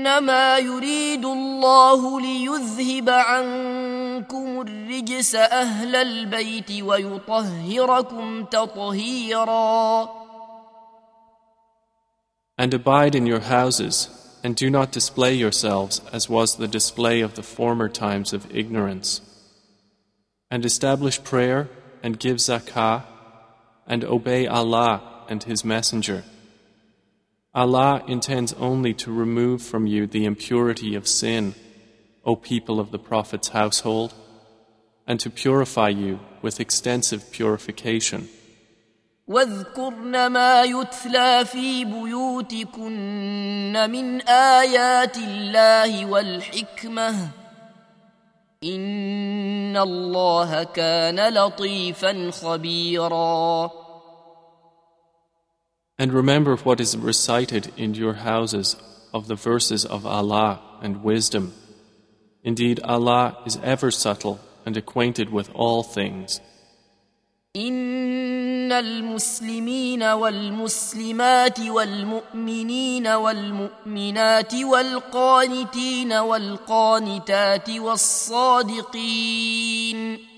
إنما 0.00 0.58
يريد 0.58 1.24
الله 1.24 2.20
ليذهب 2.20 3.10
عنكم 3.10 4.60
الرجس 4.60 5.34
أهل 5.34 5.96
البيت 5.96 6.82
ويطهركم 6.82 8.44
تطهيرا 8.44 10.10
And 12.62 12.74
abide 12.74 13.14
in 13.14 13.24
your 13.24 13.40
houses, 13.56 13.96
and 14.44 14.54
do 14.54 14.68
not 14.68 14.92
display 14.92 15.32
yourselves 15.32 16.02
as 16.12 16.28
was 16.28 16.54
the 16.56 16.68
display 16.68 17.22
of 17.22 17.32
the 17.34 17.42
former 17.42 17.88
times 17.88 18.34
of 18.34 18.46
ignorance. 18.54 19.22
And 20.50 20.66
establish 20.66 21.24
prayer, 21.24 21.68
and 22.02 22.18
give 22.18 22.36
zakah, 22.36 23.02
and 23.86 24.04
obey 24.04 24.46
Allah 24.46 25.00
and 25.28 25.42
His 25.44 25.64
Messenger. 25.64 26.22
Allah 27.52 28.04
intends 28.06 28.52
only 28.60 28.94
to 28.94 29.10
remove 29.10 29.60
from 29.60 29.84
you 29.88 30.06
the 30.06 30.24
impurity 30.24 30.94
of 30.94 31.08
sin, 31.08 31.56
O 32.24 32.36
people 32.36 32.78
of 32.78 32.92
the 32.92 32.98
Prophet's 32.98 33.48
household, 33.48 34.14
and 35.04 35.18
to 35.18 35.30
purify 35.30 35.88
you 35.88 36.20
with 36.42 36.60
extensive 36.60 37.32
purification. 37.32 38.28
واذكرن 39.28 40.26
ما 40.26 40.62
يتلى 40.62 41.44
في 41.44 41.84
بيوتكن 41.84 43.72
من 43.90 44.20
آيات 44.22 45.16
الله 45.18 46.06
والحكمة 46.06 47.28
إن 48.64 49.76
الله 49.76 50.62
كان 50.64 51.34
لطيفا 51.34 52.30
خبيراً 52.30 53.70
and 56.02 56.10
remember 56.14 56.56
what 56.56 56.80
is 56.80 56.96
recited 56.96 57.64
in 57.76 57.92
your 57.92 58.14
houses 58.14 58.74
of 59.12 59.28
the 59.28 59.34
verses 59.34 59.84
of 59.84 60.06
Allah 60.06 60.58
and 60.80 61.04
wisdom. 61.04 61.52
Indeed, 62.42 62.80
Allah 62.82 63.36
is 63.44 63.58
ever 63.62 63.90
subtle 63.90 64.40
and 64.64 64.78
acquainted 64.78 65.28
with 65.30 65.50
all 65.54 65.82
things. 65.82 66.40
إن 67.56 68.72
المسلمين 68.72 70.02
والمسلمات 70.02 71.60
والمؤمنين 71.60 73.08
والمؤمنات 73.08 74.54
والقانتين 74.54 76.12
والقانتات 76.14 77.70
والصادقين 77.70 80.29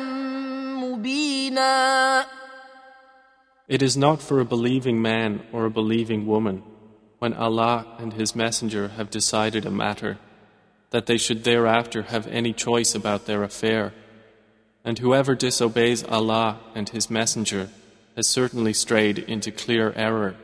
مبينا 0.81 2.25
It 3.71 3.83
is 3.83 3.95
not 3.95 4.19
for 4.19 4.39
a 4.39 4.45
believing 4.45 4.99
man 4.99 5.43
or 5.53 5.65
a 5.65 5.69
believing 5.69 6.25
woman 6.25 6.63
when 7.19 7.33
Allah 7.33 7.85
and 7.99 8.13
His 8.13 8.35
Messenger 8.35 8.87
have 8.97 9.09
decided 9.09 9.65
a 9.65 9.71
matter, 9.71 10.17
that 10.91 11.05
they 11.05 11.17
should 11.17 11.43
thereafter 11.43 12.03
have 12.03 12.25
any 12.27 12.53
choice 12.53 12.95
about 12.95 13.25
their 13.25 13.43
affair. 13.43 13.93
And 14.83 14.97
whoever 14.97 15.35
disobeys 15.35 16.03
Allah 16.05 16.59
and 16.73 16.89
His 16.89 17.09
Messenger 17.09 17.69
has 18.15 18.27
certainly 18.27 18.73
strayed 18.73 19.19
into 19.19 19.51
clear 19.51 19.93
error. 19.95 20.35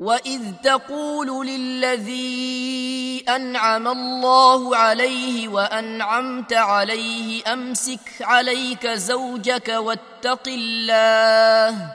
وإذ 0.00 0.52
تقول 0.64 1.46
للذي 1.46 3.20
أنعم 3.28 3.88
الله 3.88 4.76
عليه 4.76 5.48
وأنعمت 5.48 6.52
عليه 6.52 7.42
أمسك 7.52 8.00
عليك 8.20 8.86
زوجك 8.86 9.68
واتق 9.68 10.42
الله 10.48 11.94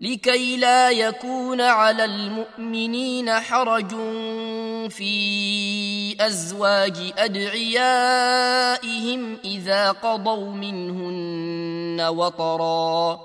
لكي 0.00 0.56
لا 0.56 0.90
يكون 0.90 1.60
على 1.60 2.04
المؤمنين 2.04 3.30
حرج 3.32 3.90
في 4.90 6.16
ازواج 6.26 7.12
ادعيائهم 7.18 9.38
اذا 9.44 9.90
قضوا 9.92 10.50
منهن 10.50 12.00
وطرا 12.08 13.20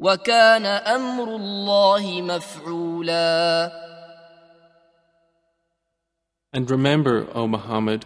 وكان 0.00 0.66
امر 0.66 1.36
الله 1.36 2.22
مفعولا 2.22 3.72
And 6.54 6.70
remember, 6.70 7.16
O 7.34 7.48
Muhammad, 7.48 8.04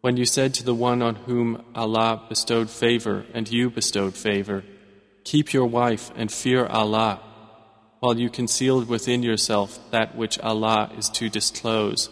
when 0.00 0.16
you 0.16 0.24
said 0.24 0.54
to 0.54 0.64
the 0.64 0.72
one 0.72 1.02
on 1.02 1.14
whom 1.26 1.48
Allah 1.74 2.12
bestowed 2.30 2.70
favor 2.70 3.26
and 3.34 3.44
you 3.52 3.68
bestowed 3.68 4.14
favor, 4.14 4.64
Keep 5.26 5.52
your 5.52 5.66
wife 5.66 6.12
and 6.14 6.30
fear 6.30 6.66
Allah, 6.66 7.18
while 7.98 8.16
you 8.16 8.30
conceal 8.30 8.84
within 8.84 9.24
yourself 9.24 9.80
that 9.90 10.14
which 10.16 10.38
Allah 10.38 10.92
is 10.96 11.08
to 11.18 11.28
disclose. 11.28 12.08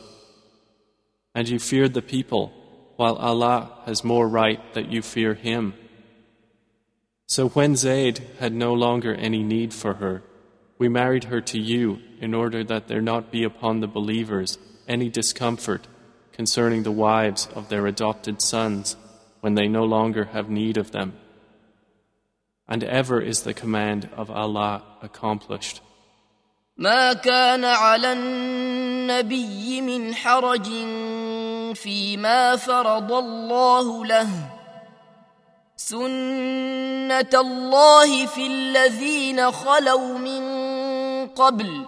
And 1.33 1.49
you 1.49 1.61
fear 1.61 1.89
the 1.89 2.03
people, 2.03 2.53
while 2.97 3.15
Allah 3.15 3.71
has 3.87 4.03
more 4.03 4.29
right 4.29 4.59
that 4.75 4.91
you 4.91 5.01
fear 5.01 5.35
Him. 5.35 5.75
So 7.29 7.51
when 7.51 7.77
Zayd 7.77 8.19
had 8.41 8.53
no 8.53 8.75
longer 8.75 9.15
any 9.15 9.45
need 9.45 9.73
for 9.73 9.95
her, 9.95 10.25
we 10.79 10.89
married 10.89 11.25
her 11.31 11.41
to 11.41 11.59
you 11.61 12.01
in 12.21 12.35
order 12.35 12.65
that 12.65 12.89
there 12.89 13.01
not 13.01 13.31
be 13.31 13.45
upon 13.45 13.79
the 13.79 13.87
believers 13.87 14.59
any 14.89 15.09
discomfort 15.09 15.87
concerning 16.33 16.83
the 16.83 16.91
wives 17.07 17.47
of 17.55 17.69
their 17.69 17.87
adopted 17.87 18.43
sons 18.43 18.97
when 19.41 19.55
they 19.55 19.69
no 19.69 19.85
longer 19.85 20.25
have 20.33 20.51
need 20.51 20.77
of 20.77 20.91
them. 20.91 21.13
and 22.69 22.83
ever 22.85 23.21
is 23.21 23.43
the 23.43 23.55
command 23.55 24.09
of 24.17 24.31
Allah 24.31 24.83
accomplished. 25.03 25.81
ما 26.77 27.13
كان 27.13 27.65
على 27.65 28.13
النبي 28.13 29.81
من 29.81 30.15
حرج 30.15 30.67
فيما 31.75 32.57
فرض 32.57 33.13
الله 33.13 34.05
له 34.07 34.29
سنة 35.77 37.31
الله 37.41 38.27
في 38.27 38.47
الذين 38.47 39.53
خلوا 39.53 40.19
من 40.19 40.43
قبل 41.27 41.87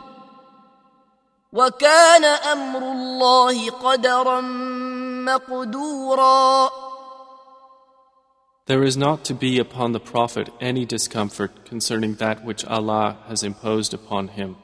وكان 1.52 2.24
أمر 2.24 2.78
الله 2.92 3.70
قدرا 3.70 4.40
مقدورا 5.30 6.70
There 8.66 8.82
is 8.82 8.96
not 8.96 9.24
to 9.26 9.32
be 9.34 9.60
upon 9.60 9.92
the 9.92 10.00
Prophet 10.00 10.48
any 10.60 10.84
discomfort 10.84 11.64
concerning 11.66 12.14
that 12.16 12.44
which 12.44 12.64
Allah 12.64 13.16
has 13.28 13.44
imposed 13.44 13.94
upon 13.94 14.26
him. 14.26 14.56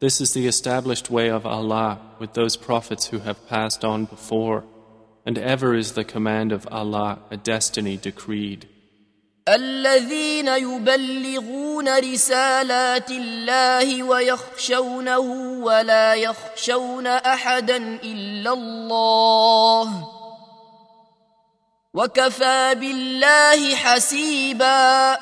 This 0.00 0.20
is 0.20 0.34
the 0.34 0.48
established 0.48 1.08
way 1.08 1.30
of 1.30 1.46
Allah 1.46 2.00
with 2.18 2.34
those 2.34 2.56
prophets 2.56 3.06
who 3.06 3.20
have 3.20 3.48
passed 3.48 3.84
on 3.84 4.06
before, 4.06 4.64
and 5.24 5.38
ever 5.38 5.76
is 5.76 5.92
the 5.92 6.02
command 6.02 6.50
of 6.50 6.66
Allah 6.72 7.20
a 7.30 7.36
destiny 7.36 7.96
decreed. 7.96 8.66
الذين 9.48 10.48
يبلغون 10.48 11.88
رسالات 11.98 13.10
الله 13.10 14.02
ويخشونه 14.02 15.18
ولا 15.62 16.14
يخشون 16.14 17.06
احدا 17.06 17.76
الا 18.02 18.52
الله 18.52 20.17
وكفى 21.98 22.74
بالله 22.74 23.74
حسيبا 23.76 25.16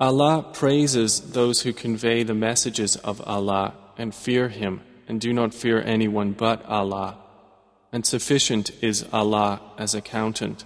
Allah 0.00 0.44
praises 0.52 1.12
those 1.38 1.62
who 1.62 1.72
convey 1.72 2.22
the 2.22 2.34
messages 2.48 2.94
of 3.10 3.20
Allah 3.22 3.72
and 4.00 4.14
fear 4.14 4.46
Him 4.48 4.82
and 5.08 5.20
do 5.20 5.32
not 5.32 5.52
fear 5.52 5.80
anyone 5.82 6.30
but 6.46 6.64
Allah. 6.66 7.16
And 7.92 8.06
sufficient 8.06 8.70
is 8.80 9.04
Allah 9.12 9.60
as 9.78 9.94
accountant. 9.94 10.64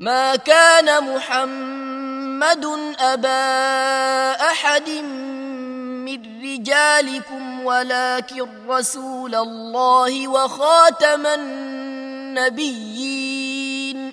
ما 0.00 0.36
كان 0.36 1.14
محمد 1.16 2.64
أبا 3.00 3.46
أحد 4.50 4.88
من 6.04 6.42
رجالكم 6.42 7.64
ولكن 7.64 8.68
رسول 8.68 9.34
الله 9.34 10.28
وخاتم 10.28 11.26
النبيين 12.38 14.12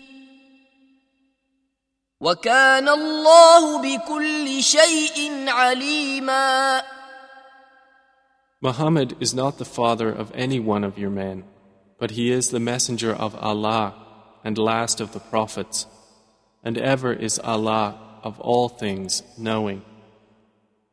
وكان 2.22 2.90
الله 2.90 3.82
بكل 3.82 4.64
شيء 4.64 5.48
عليما 5.50 6.82
Muhammad 8.64 9.18
is 9.20 9.34
not 9.34 9.58
the 9.58 9.66
father 9.66 10.10
of 10.14 10.32
any 10.36 10.60
one 10.60 10.84
of 10.84 10.96
your 10.96 11.10
men, 11.10 11.44
but 12.00 12.12
he 12.12 12.30
is 12.32 12.52
the 12.52 12.60
messenger 12.60 13.12
of 13.12 13.36
Allah 13.42 13.96
and 14.46 14.56
last 14.56 15.02
of 15.02 15.14
the 15.14 15.20
prophets, 15.20 15.88
and 16.64 16.78
ever 16.78 17.12
is 17.12 17.40
Allah 17.40 17.98
of 18.22 18.40
all 18.40 18.70
things 18.70 19.24
knowing. 19.36 19.82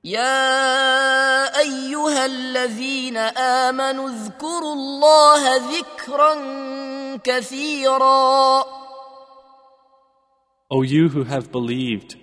يا 0.05 1.59
أيها 1.61 2.27
الذين 2.27 3.17
آمنوا 3.19 4.09
اذكروا 4.09 4.73
الله 4.75 5.57
ذكرًا 5.79 6.35
كثيرا 7.25 8.63
O 10.71 10.83
you 10.83 11.09
who 11.09 11.25
have 11.25 11.51
believed, 11.51 12.17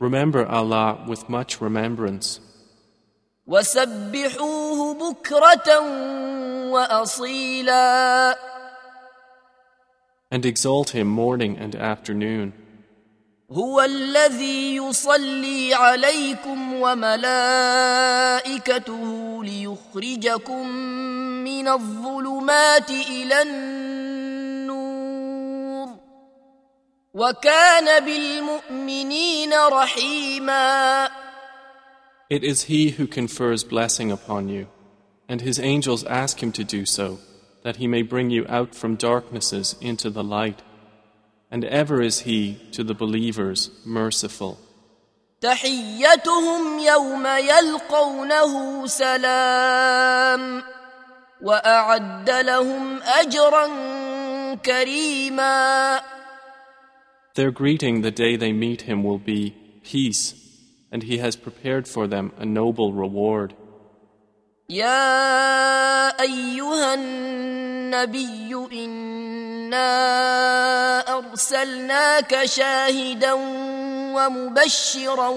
remember 0.00 0.44
Allah 0.46 0.98
with 1.06 1.28
much 1.28 1.60
remembrance. 1.62 2.40
وسبحوه 3.46 4.94
بكرة 4.94 5.78
وأصيلا 6.70 8.34
And 10.34 10.44
exalt 10.46 10.90
him 10.90 11.06
morning 11.06 11.56
and 11.58 11.76
afternoon. 11.76 12.52
هو 13.52 13.80
الذي 13.82 14.76
يصلي 14.76 15.74
عليكم 15.74 16.72
وملائكته 16.74 19.06
ليخرجكم 19.44 20.68
من 21.44 21.68
الظلمات 21.68 22.90
إلى 22.90 23.42
النار 23.42 24.21
وكان 27.14 28.04
بالمؤمنين 28.04 29.52
رحيما 29.54 31.06
It 32.32 32.42
is 32.42 32.62
he 32.64 32.90
who 32.92 33.06
confers 33.06 33.62
blessing 33.62 34.10
upon 34.10 34.48
you, 34.48 34.66
and 35.28 35.42
his 35.42 35.58
angels 35.60 36.02
ask 36.04 36.42
him 36.42 36.50
to 36.52 36.64
do 36.64 36.86
so, 36.86 37.18
that 37.62 37.76
he 37.76 37.86
may 37.86 38.00
bring 38.00 38.30
you 38.30 38.46
out 38.48 38.74
from 38.74 38.96
darknesses 38.96 39.76
into 39.82 40.08
the 40.08 40.24
light. 40.24 40.62
And 41.50 41.62
ever 41.66 42.00
is 42.00 42.20
he 42.20 42.40
to 42.72 42.82
the 42.82 42.94
believers 42.94 43.70
merciful. 43.84 44.56
تحيتهم 45.40 46.78
يوم 46.78 47.26
يلقونه 47.26 48.86
سلام 48.86 50.62
وأعد 51.42 52.30
لهم 52.30 53.02
أجرا 53.02 53.66
كريما 54.56 56.00
their 57.34 57.50
greeting 57.50 58.02
the 58.02 58.10
day 58.10 58.36
they 58.36 58.52
meet 58.52 58.82
him 58.82 59.02
will 59.02 59.18
be 59.18 59.56
peace, 59.82 60.34
and 60.90 61.02
he 61.02 61.16
has 61.18 61.34
prepared 61.34 61.88
for 61.88 62.06
them 62.06 62.32
a 62.38 62.44
noble 62.44 62.92
reward. 62.92 63.54
يا 64.70 66.08
أيها 66.20 66.94
النبي 66.94 68.68
إنا 68.84 71.00
أرسلناك 71.18 72.44
شاهدا 72.44 73.32
ومبشرا 74.14 75.28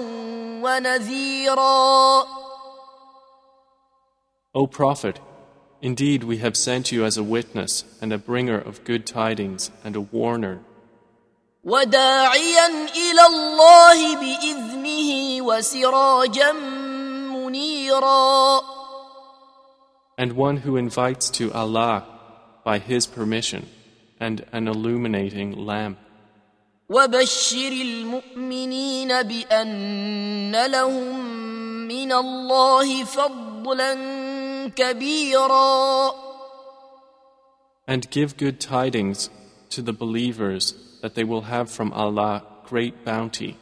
ونذيرا 0.62 2.24
O 4.54 4.66
Prophet, 4.66 5.20
indeed 5.82 6.24
we 6.24 6.38
have 6.38 6.56
sent 6.56 6.92
you 6.92 7.04
as 7.06 7.16
a 7.18 7.22
witness 7.22 7.84
and 8.02 8.12
a 8.12 8.18
bringer 8.18 8.58
of 8.58 8.84
good 8.84 9.06
tidings 9.06 9.70
and 9.84 9.94
a 9.96 10.00
warner 10.00 10.60
وداعيا 11.66 12.66
الى 12.86 13.26
الله 13.26 14.14
باذنه 14.16 15.42
وسراجا 15.46 16.52
منيرا 17.34 18.60
And 20.18 20.32
one 20.32 20.56
who 20.64 20.76
invites 20.78 21.28
to 21.38 21.52
Allah 21.52 22.04
by 22.68 22.78
his 22.78 23.04
permission 23.16 23.66
and 24.18 24.44
an 24.52 24.66
illuminating 24.68 25.66
lamp. 25.66 25.98
وبشر 26.88 27.68
المؤمنين 27.72 29.22
بأن 29.22 30.66
لهم 30.66 31.26
من 31.88 32.12
الله 32.12 33.04
فضلا 33.04 33.94
كبيرا 34.76 36.10
And 37.88 38.06
give 38.10 38.36
good 38.36 38.58
tidings 38.60 39.28
to 39.70 39.82
the 39.82 39.92
believers 39.92 40.74
that 41.06 41.14
they 41.14 41.22
will 41.32 41.42
have 41.56 41.70
from 41.70 41.88
Allah 41.92 42.42
great 42.68 43.04
bounty. 43.04 43.54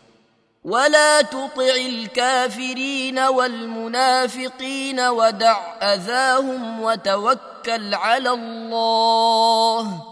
ولا 0.65 1.23
تطع 1.23 1.77
الكافرين 1.87 3.19
والمنافقين 3.19 5.01
ودع 5.01 5.77
أذاهم 5.95 6.81
وتوكل 6.83 7.95
على 7.95 8.31
الله 8.31 10.03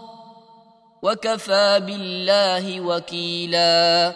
وكفى 1.01 1.79
بالله 1.85 2.81
وكيلا 2.81 4.13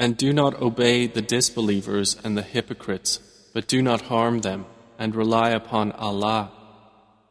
And 0.00 0.16
do 0.16 0.32
not 0.32 0.54
obey 0.60 1.06
the 1.06 1.22
disbelievers 1.22 2.16
and 2.24 2.36
the 2.36 2.48
hypocrites, 2.54 3.20
but 3.54 3.68
do 3.68 3.80
not 3.82 4.00
harm 4.00 4.40
them, 4.40 4.64
and 4.98 5.14
rely 5.14 5.50
upon 5.50 5.92
Allah. 5.92 6.50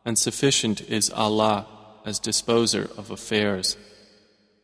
And 0.06 0.18
sufficient 0.18 0.80
is 0.82 1.10
Allah 1.26 1.66
as 2.06 2.20
disposer 2.20 2.90
of 2.98 3.12
affairs. 3.12 3.76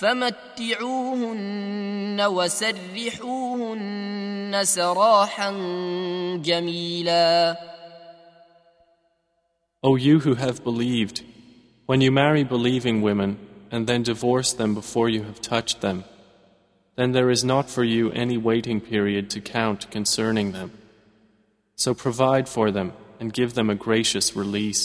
فمتعوهن 0.00 2.18
وسرحوهن 2.22 4.64
سراحا 4.64 5.50
جميلا 6.44 7.56
O 9.82 9.96
you 9.96 10.20
who 10.20 10.34
have 10.34 10.62
believed, 10.64 11.22
when 11.86 12.02
you 12.02 12.10
marry 12.12 12.44
believing 12.44 13.00
women 13.00 13.30
and 13.70 13.86
then 13.86 14.02
divorce 14.02 14.52
them 14.52 14.74
before 14.74 15.08
you 15.08 15.22
have 15.22 15.40
touched 15.40 15.80
them, 15.80 16.04
then 16.96 17.12
there 17.12 17.30
is 17.30 17.42
not 17.52 17.66
for 17.70 17.84
you 17.94 18.10
any 18.24 18.36
waiting 18.50 18.78
period 18.92 19.28
to 19.30 19.40
count 19.40 19.90
concerning 19.90 20.52
them. 20.52 20.68
So 21.82 21.94
provide 21.94 22.46
for 22.56 22.70
them 22.70 22.92
and 23.18 23.32
give 23.38 23.54
them 23.54 23.68
a 23.70 23.74
gracious 23.86 24.36
release. 24.36 24.84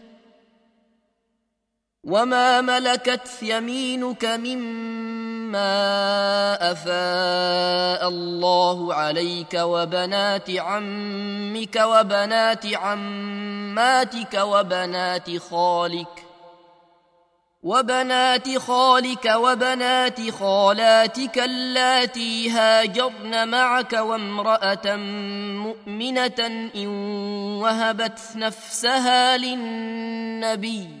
وما 2.03 2.61
ملكت 2.61 3.27
يمينك 3.41 4.25
مما 4.25 5.61
افاء 6.71 8.07
الله 8.07 8.93
عليك 8.93 9.53
وبنات 9.53 10.49
عمك 10.49 11.75
وبنات 11.83 12.65
عماتك 12.75 14.33
وبنات 14.41 15.37
خالك 15.37 16.25
وبنات 17.63 18.57
خالك 18.57 19.25
وبنات 19.35 20.29
خالاتك 20.31 21.39
اللاتي 21.39 22.49
هاجرن 22.49 23.47
معك 23.47 23.93
وامرأة 23.93 24.95
مؤمنة 25.61 26.71
إن 26.75 26.87
وهبت 27.61 28.19
نفسها 28.35 29.37
للنبي 29.37 31.00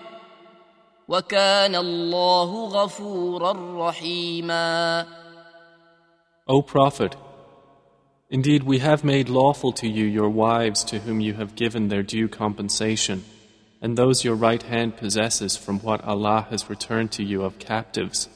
O 1.13 1.17
Prophet, 6.65 7.15
indeed 8.29 8.63
we 8.63 8.79
have 8.79 9.03
made 9.03 9.27
lawful 9.27 9.73
to 9.73 9.89
you 9.89 10.05
your 10.05 10.29
wives 10.29 10.85
to 10.85 10.99
whom 10.99 11.19
you 11.19 11.33
have 11.33 11.55
given 11.55 11.89
their 11.89 12.01
due 12.01 12.29
compensation, 12.29 13.25
and 13.81 13.97
those 13.97 14.23
your 14.23 14.35
right 14.35 14.63
hand 14.63 14.95
possesses 14.95 15.57
from 15.57 15.79
what 15.79 16.01
Allah 16.05 16.47
has 16.49 16.69
returned 16.69 17.11
to 17.11 17.23
you 17.25 17.41
of 17.43 17.59
captives, 17.59 18.29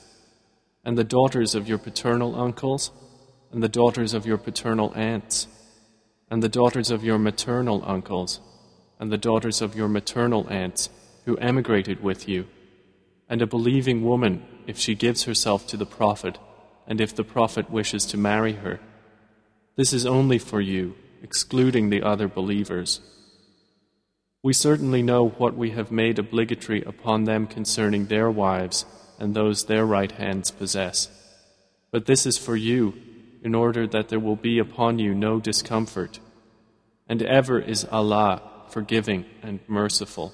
and 0.84 0.98
the 0.98 1.06
daughters 1.06 1.56
of 1.56 1.70
your 1.70 1.78
paternal 1.78 2.38
uncles, 2.38 2.92
and 3.54 3.64
the 3.64 3.70
daughters 3.70 4.14
of 4.14 4.26
your 4.26 4.38
paternal 4.38 4.92
aunts, 4.98 5.48
and 6.30 6.44
the 6.44 6.50
daughters 6.50 6.92
of 6.92 7.06
your 7.06 7.20
maternal 7.20 7.82
uncles, 7.88 8.42
and 9.00 9.14
the 9.14 9.18
daughters 9.30 9.62
of 9.62 9.76
your 9.78 9.88
maternal 9.88 10.46
aunts 10.50 10.90
who 11.24 11.38
emigrated 11.38 12.04
with 12.04 12.28
you 12.28 12.48
and 13.30 13.42
a 13.42 13.48
believing 13.48 14.04
woman 14.04 14.44
if 14.68 14.78
she 14.78 14.96
gives 14.96 15.24
herself 15.24 15.66
to 15.68 15.78
the 15.78 15.86
Prophet, 15.86 16.38
and 16.88 17.02
if 17.02 17.16
the 17.16 17.24
Prophet 17.24 17.70
wishes 17.70 18.06
to 18.08 18.18
marry 18.18 18.54
her. 18.54 18.80
This 19.76 19.94
is 19.94 20.06
only 20.06 20.38
for 20.38 20.62
you, 20.62 20.96
excluding 21.22 21.90
the 21.90 22.02
other 22.04 22.28
believers. 22.28 23.02
We 24.44 24.54
certainly 24.54 25.02
know 25.02 25.28
what 25.28 25.58
we 25.58 25.72
have 25.72 25.92
made 25.92 26.20
obligatory 26.20 26.84
upon 26.84 27.24
them 27.24 27.48
concerning 27.48 28.06
their 28.06 28.30
wives 28.30 28.86
and 29.20 29.34
those 29.34 29.66
their 29.66 29.86
right 29.86 30.12
hands 30.12 30.52
possess. 30.52 31.10
But 31.92 32.06
this 32.06 32.26
is 32.26 32.38
for 32.38 32.56
you, 32.56 32.94
in 33.44 33.56
order 33.56 33.88
that 33.88 34.10
there 34.10 34.20
will 34.20 34.36
be 34.36 34.60
upon 34.60 35.00
you 35.00 35.16
no 35.16 35.40
discomfort. 35.40 36.20
And 37.08 37.22
ever 37.24 37.60
is 37.60 37.86
Allah 37.92 38.42
forgiving 38.70 39.26
and 39.42 39.60
merciful. 39.68 40.34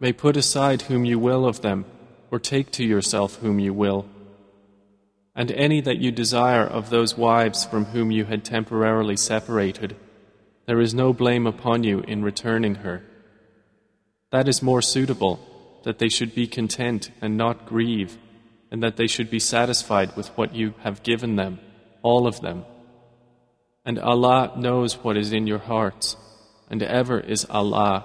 may 0.00 0.12
put 0.12 0.36
aside 0.36 0.82
whom 0.82 1.04
you 1.04 1.18
will 1.18 1.46
of 1.46 1.62
them, 1.62 1.84
or 2.30 2.38
take 2.38 2.70
to 2.72 2.84
yourself 2.84 3.36
whom 3.36 3.58
you 3.58 3.72
will. 3.72 4.06
And 5.34 5.50
any 5.52 5.80
that 5.82 5.98
you 5.98 6.10
desire 6.10 6.62
of 6.64 6.90
those 6.90 7.16
wives 7.16 7.64
from 7.64 7.86
whom 7.86 8.10
you 8.10 8.24
had 8.24 8.44
temporarily 8.44 9.16
separated, 9.16 9.96
there 10.66 10.80
is 10.80 10.94
no 10.94 11.12
blame 11.12 11.46
upon 11.46 11.84
you 11.84 12.00
in 12.00 12.22
returning 12.24 12.76
her. 12.76 13.02
That 14.32 14.48
is 14.48 14.62
more 14.62 14.82
suitable, 14.82 15.38
that 15.84 15.98
they 15.98 16.08
should 16.08 16.34
be 16.34 16.46
content 16.46 17.10
and 17.20 17.36
not 17.36 17.66
grieve, 17.66 18.18
and 18.70 18.82
that 18.82 18.96
they 18.96 19.06
should 19.06 19.30
be 19.30 19.38
satisfied 19.38 20.16
with 20.16 20.28
what 20.36 20.54
you 20.54 20.74
have 20.80 21.02
given 21.04 21.36
them, 21.36 21.60
all 22.02 22.26
of 22.26 22.40
them. 22.40 22.64
And 23.84 23.98
Allah 23.98 24.52
knows 24.56 24.94
what 25.04 25.16
is 25.16 25.32
in 25.32 25.46
your 25.46 25.58
hearts, 25.60 26.16
and 26.68 26.82
ever 26.82 27.20
is 27.20 27.46
Allah 27.48 28.04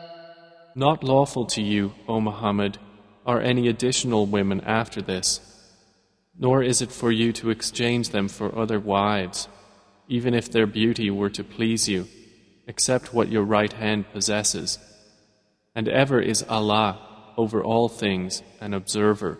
Not 0.73 1.03
lawful 1.03 1.45
to 1.47 1.61
you, 1.61 1.93
O 2.07 2.21
Muhammad, 2.21 2.77
are 3.25 3.41
any 3.41 3.67
additional 3.67 4.25
women 4.25 4.61
after 4.61 5.01
this, 5.01 5.41
nor 6.39 6.63
is 6.63 6.81
it 6.81 6.93
for 6.93 7.11
you 7.11 7.33
to 7.33 7.49
exchange 7.49 8.09
them 8.09 8.29
for 8.29 8.57
other 8.57 8.79
wives, 8.79 9.49
even 10.07 10.33
if 10.33 10.49
their 10.49 10.65
beauty 10.67 11.11
were 11.11 11.29
to 11.29 11.43
please 11.43 11.89
you, 11.89 12.07
except 12.67 13.13
what 13.13 13.27
your 13.27 13.43
right 13.43 13.73
hand 13.73 14.09
possesses. 14.13 14.79
And 15.75 15.89
ever 15.89 16.21
is 16.21 16.45
Allah 16.47 16.99
over 17.35 17.61
all 17.61 17.89
things 17.89 18.41
an 18.61 18.73
observer. 18.73 19.39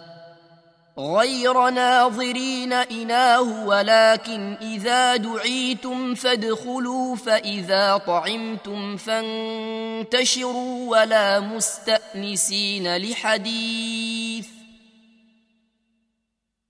غير 1.01 1.69
ناظرين 1.69 2.73
إناه 2.73 3.65
ولكن 3.65 4.55
إذا 4.61 5.15
دعيتم 5.15 6.15
فادخلوا 6.15 7.15
فإذا 7.15 7.97
طعمتم 8.07 8.97
فانتشروا 8.97 10.91
ولا 10.91 11.39
مستأنسين 11.39 12.97
لحديث 12.97 14.47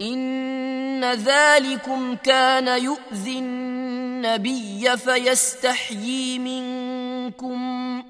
إن 0.02 1.06
ذلكم 1.14 2.16
كان 2.16 2.84
يؤذي 2.84 3.40
النبي 3.40 4.98
فيستحيي 4.98 6.40
منكم 6.40 8.04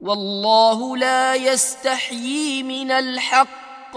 والله 0.00 0.96
لا 0.96 1.34
يستحيي 1.34 2.62
من 2.62 2.90
الحق 2.90 3.96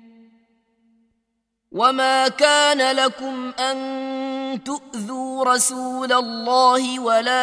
وما 1.71 2.27
كان 2.27 2.95
لكم 2.95 3.53
ان 3.59 4.59
تؤذوا 4.63 5.43
رسول 5.43 6.13
الله 6.13 6.99
ولا 6.99 7.41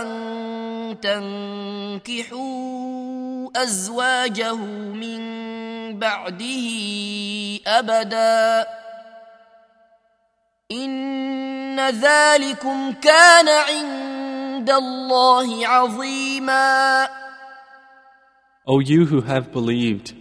ان 0.00 0.96
تنكحوا 1.02 3.48
ازواجه 3.62 4.54
من 4.94 5.42
بعده 5.98 6.68
ابدا 7.66 8.66
ان 10.72 11.80
ذلكم 11.90 12.92
كان 12.92 13.48
عند 13.48 14.70
الله 14.70 15.66
عظيما 15.68 17.08
O 18.64 18.78
you 18.78 19.06
who 19.06 19.22
have 19.22 19.50
believed 19.50 20.14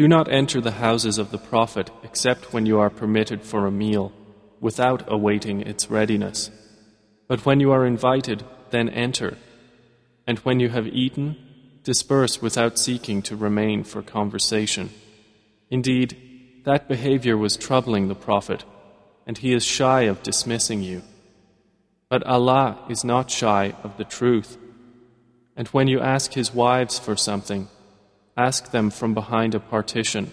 Do 0.00 0.08
not 0.08 0.32
enter 0.32 0.62
the 0.62 0.80
houses 0.86 1.18
of 1.18 1.30
the 1.30 1.36
Prophet 1.52 1.90
except 2.02 2.54
when 2.54 2.64
you 2.64 2.78
are 2.78 2.88
permitted 2.88 3.42
for 3.42 3.66
a 3.66 3.70
meal, 3.70 4.12
without 4.58 5.02
awaiting 5.06 5.60
its 5.60 5.90
readiness. 5.90 6.50
But 7.28 7.44
when 7.44 7.60
you 7.60 7.70
are 7.72 7.84
invited, 7.84 8.42
then 8.70 8.88
enter. 8.88 9.36
And 10.26 10.38
when 10.38 10.58
you 10.58 10.70
have 10.70 10.86
eaten, 10.86 11.36
disperse 11.84 12.40
without 12.40 12.78
seeking 12.78 13.20
to 13.20 13.36
remain 13.36 13.84
for 13.84 14.00
conversation. 14.00 14.88
Indeed, 15.68 16.16
that 16.64 16.88
behavior 16.88 17.36
was 17.36 17.58
troubling 17.58 18.08
the 18.08 18.14
Prophet, 18.28 18.64
and 19.26 19.36
he 19.36 19.52
is 19.52 19.62
shy 19.66 20.04
of 20.10 20.22
dismissing 20.22 20.82
you. 20.82 21.02
But 22.08 22.22
Allah 22.26 22.78
is 22.88 23.04
not 23.04 23.30
shy 23.30 23.74
of 23.82 23.98
the 23.98 24.04
truth. 24.04 24.56
And 25.58 25.68
when 25.68 25.88
you 25.88 26.00
ask 26.00 26.32
his 26.32 26.54
wives 26.54 26.98
for 26.98 27.16
something, 27.18 27.68
ask 28.36 28.70
them 28.70 28.90
from 28.90 29.14
behind 29.14 29.54
a 29.54 29.60
partition. 29.60 30.30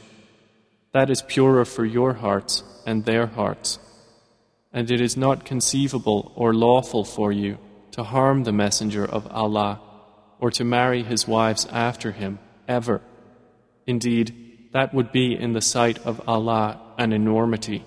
That 0.93 1.09
is 1.09 1.21
purer 1.21 1.65
for 1.65 1.85
your 1.85 2.15
hearts 2.15 2.63
and 2.85 3.03
their 3.05 3.27
hearts. 3.27 3.79
And 4.71 4.89
it 4.91 5.01
is 5.01 5.17
not 5.17 5.45
conceivable 5.45 6.31
or 6.35 6.53
lawful 6.53 7.03
for 7.03 7.31
you 7.31 7.57
to 7.91 8.03
harm 8.03 8.43
the 8.43 8.51
Messenger 8.53 9.05
of 9.05 9.27
Allah 9.31 9.79
or 10.39 10.51
to 10.51 10.63
marry 10.63 11.03
his 11.03 11.27
wives 11.27 11.65
after 11.71 12.11
him, 12.11 12.39
ever. 12.67 13.01
Indeed, 13.87 14.69
that 14.73 14.93
would 14.93 15.11
be 15.11 15.33
in 15.35 15.53
the 15.53 15.61
sight 15.61 15.97
of 16.05 16.21
Allah 16.27 16.79
an 16.97 17.11
enormity. 17.11 17.83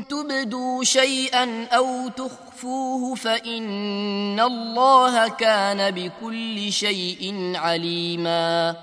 تبدوا 0.00 0.84
شيئا 0.84 1.64
أو 1.64 2.08
تخفوه 2.08 3.14
فإن 3.14 4.40
الله 4.40 5.28
كان 5.28 5.90
بكل 5.90 6.72
شيء 6.72 7.52
عليما 7.56 8.76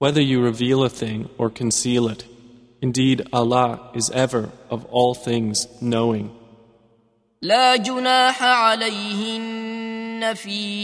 Whether 0.00 0.20
you 0.20 0.40
reveal 0.40 0.84
a 0.84 0.88
thing 0.88 1.28
or 1.40 1.50
conceal 1.50 2.06
it, 2.08 2.24
indeed 2.80 3.26
Allah 3.32 3.90
is 3.96 4.10
ever 4.10 4.50
of 4.70 4.84
all 4.90 5.12
things 5.14 5.66
knowing. 5.80 6.30
لا 7.42 7.76
جناح 7.76 8.42
عليهن 8.42 10.34
في 10.34 10.76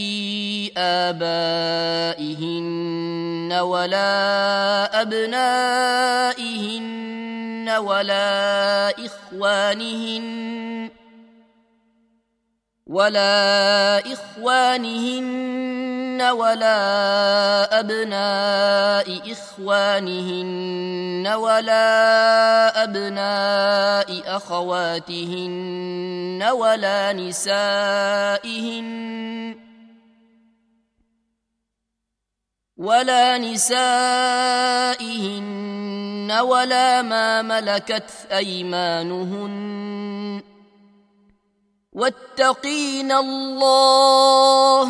آبائهن 0.76 3.52
ولا 3.52 5.02
أبنائهن 5.02 7.03
ولا 7.78 8.88
إخوانهن 9.06 10.90
ولا 12.86 13.98
إخوانهن 14.12 16.22
ولا 16.22 16.82
أبناء 17.80 19.32
إخوانهن 19.32 21.28
ولا 21.36 22.82
أبناء 22.84 24.22
أخواتهن 24.36 26.48
ولا 26.54 27.12
نسائهن 27.12 29.63
ولا 32.76 33.38
نسائهن 33.38 36.32
ولا 36.42 37.02
ما 37.02 37.42
ملكت 37.42 38.10
ايمانهن 38.32 39.54
واتقين 41.92 43.12
الله 43.12 44.88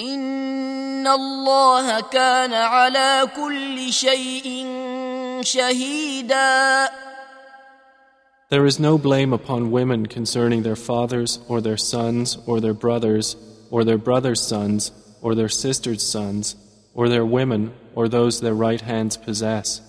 ان 0.00 1.06
الله 1.08 2.00
كان 2.00 2.52
على 2.52 3.28
كل 3.36 3.92
شيء 3.92 4.70
شهيدا 5.40 6.88
There 8.50 8.66
is 8.66 8.78
no 8.78 8.98
blame 8.98 9.32
upon 9.32 9.70
women 9.70 10.04
concerning 10.04 10.62
their 10.62 10.76
fathers 10.76 11.38
or 11.48 11.62
their 11.62 11.78
sons 11.78 12.36
or 12.46 12.60
their 12.60 12.74
brothers 12.74 13.34
or 13.70 13.82
their 13.82 13.96
brothers' 13.96 14.42
sons 14.46 14.92
or 15.22 15.34
their 15.36 15.48
sisters' 15.48 16.02
sons, 16.02 16.56
or 16.94 17.08
their 17.08 17.24
women, 17.24 17.72
or 17.94 18.08
those 18.08 18.40
their 18.40 18.52
right 18.52 18.80
hands 18.80 19.16
possess. 19.16 19.80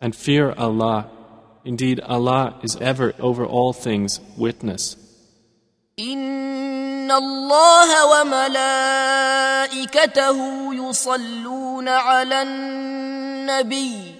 And 0.00 0.14
fear 0.16 0.54
Allah. 0.56 1.10
Indeed, 1.64 2.00
Allah 2.00 2.54
is 2.62 2.76
ever 2.76 3.12
over 3.18 3.44
all 3.44 3.72
things 3.72 4.20
witness. 4.36 4.96
إن 5.98 7.10
الله 7.10 8.06
وملائكته 8.20 10.74
يصلون 10.74 11.88
على 11.88 12.42
النبي 12.42 14.14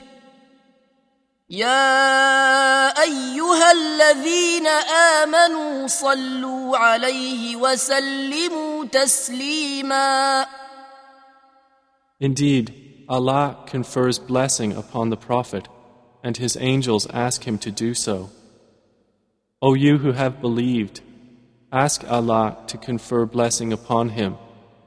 يا 1.50 2.88
ايها 3.02 3.72
الذين 3.72 4.66
امنوا 4.92 5.86
صلوا 5.86 6.76
عليه 6.76 7.56
وسلموا 7.56 8.84
تسليما 8.84 10.46
Indeed, 12.20 12.74
Allah 13.08 13.62
confers 13.66 14.18
blessing 14.18 14.72
upon 14.72 15.08
the 15.08 15.16
Prophet, 15.16 15.68
and 16.24 16.36
his 16.36 16.56
angels 16.60 17.06
ask 17.14 17.44
him 17.46 17.58
to 17.58 17.70
do 17.70 17.94
so. 17.94 18.28
O 19.62 19.74
you 19.74 19.98
who 19.98 20.12
have 20.12 20.40
believed, 20.40 21.00
ask 21.70 22.02
Allah 22.10 22.56
to 22.66 22.76
confer 22.76 23.24
blessing 23.24 23.72
upon 23.72 24.08
him, 24.10 24.36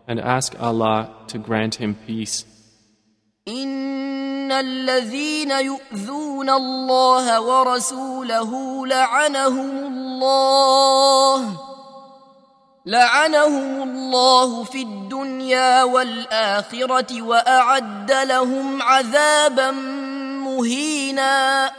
and 0.09 0.19
ask 0.19 0.59
Allah 0.61 0.99
to 1.29 1.37
grant 1.37 1.75
him 1.75 1.95
peace. 2.09 2.43
In 3.45 3.69
ان 4.51 4.67
الذين 4.89 5.51
يؤذون 5.51 6.49
الله 6.49 7.41
ورسوله 7.41 8.87
لعنهم 8.87 9.69
الله 9.69 11.57
لعنهم 12.85 13.83
الله 13.83 14.63
في 14.63 14.81
الدنيا 14.83 15.83
والاخره 15.83 17.21
واعد 17.21 18.11
لهم 18.11 18.81
عذابا 18.81 19.71
مهينا 20.45 21.71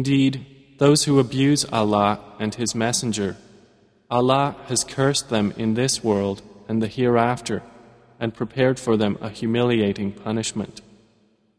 Indeed, 0.00 0.32
those 0.78 1.00
who 1.06 1.18
abuse 1.26 1.62
Allah 1.80 2.12
and 2.42 2.54
His 2.54 2.74
Messenger, 2.86 3.30
Allah 4.18 4.46
has 4.70 4.80
cursed 4.84 5.26
them 5.30 5.46
in 5.62 5.70
this 5.74 5.94
world 6.10 6.38
and 6.68 6.76
the 6.80 6.86
hereafter. 7.00 7.56
and 8.20 8.34
prepared 8.34 8.78
for 8.78 8.96
them 8.96 9.18
a 9.20 9.30
humiliating 9.30 10.12
punishment. 10.12 10.82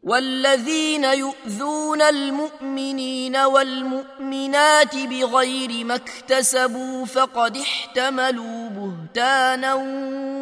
والذين 0.03 1.03
يؤذون 1.03 2.01
المؤمنين 2.01 3.37
والمؤمنات 3.37 4.95
بغير 4.95 5.85
ما 5.85 5.95
اكتسبوا 5.95 7.05
فقد 7.05 7.57
احتملوا 7.57 8.69
بهتانا 8.69 9.73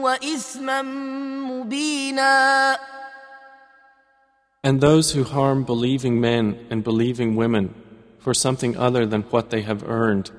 وإثما 0.03 0.81
مبينا 1.41 2.79
And 4.67 4.81
those 4.81 5.11
who 5.13 5.23
harm 5.23 5.63
believing 5.63 6.21
men 6.21 6.45
and 6.69 6.83
believing 6.83 7.35
women 7.35 7.65
for 8.23 8.33
something 8.33 8.73
other 8.77 9.05
than 9.05 9.21
what 9.31 9.49
they 9.49 9.61
have 9.69 9.81
earned 9.99 10.31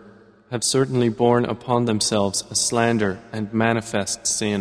have 0.51 0.65
certainly 0.77 1.09
borne 1.11 1.45
upon 1.57 1.81
themselves 1.85 2.39
a 2.51 2.55
slander 2.55 3.13
and 3.33 3.53
manifest 3.53 4.27
sin. 4.27 4.61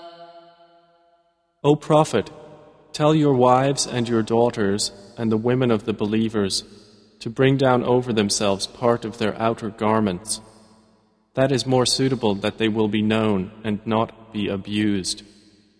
O 1.63 1.75
Prophet, 1.75 2.31
tell 2.91 3.13
your 3.13 3.35
wives 3.35 3.85
and 3.85 4.09
your 4.09 4.23
daughters 4.23 4.91
and 5.15 5.31
the 5.31 5.37
women 5.37 5.69
of 5.69 5.83
the 5.85 5.93
believers 5.93 6.63
to 7.19 7.29
bring 7.29 7.55
down 7.55 7.83
over 7.83 8.11
themselves 8.11 8.65
part 8.65 9.05
of 9.05 9.19
their 9.19 9.39
outer 9.39 9.69
garments. 9.69 10.41
That 11.35 11.51
is 11.51 11.67
more 11.67 11.85
suitable 11.85 12.33
that 12.33 12.57
they 12.57 12.67
will 12.67 12.87
be 12.87 13.03
known 13.03 13.51
and 13.63 13.79
not 13.85 14.33
be 14.33 14.47
abused. 14.47 15.21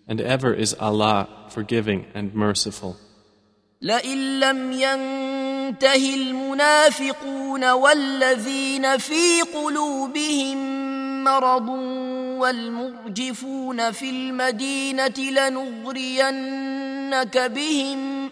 And 0.07 0.21
ever 0.21 0.53
is 0.53 0.75
Allah 0.79 1.27
forgiving 1.49 2.05
and 2.13 2.35
merciful. 2.35 2.95
لئن 3.81 4.39
لم 4.39 4.71
ينته 4.73 6.15
المنافقون 6.15 7.71
والذين 7.71 8.97
في 8.97 9.41
قلوبهم 9.41 10.57
مرضون 11.23 12.20
والمرجفون 12.41 13.91
في 13.91 14.09
المدينة 14.09 15.17
لنغرينك 15.17 17.37
بهم 17.37 18.31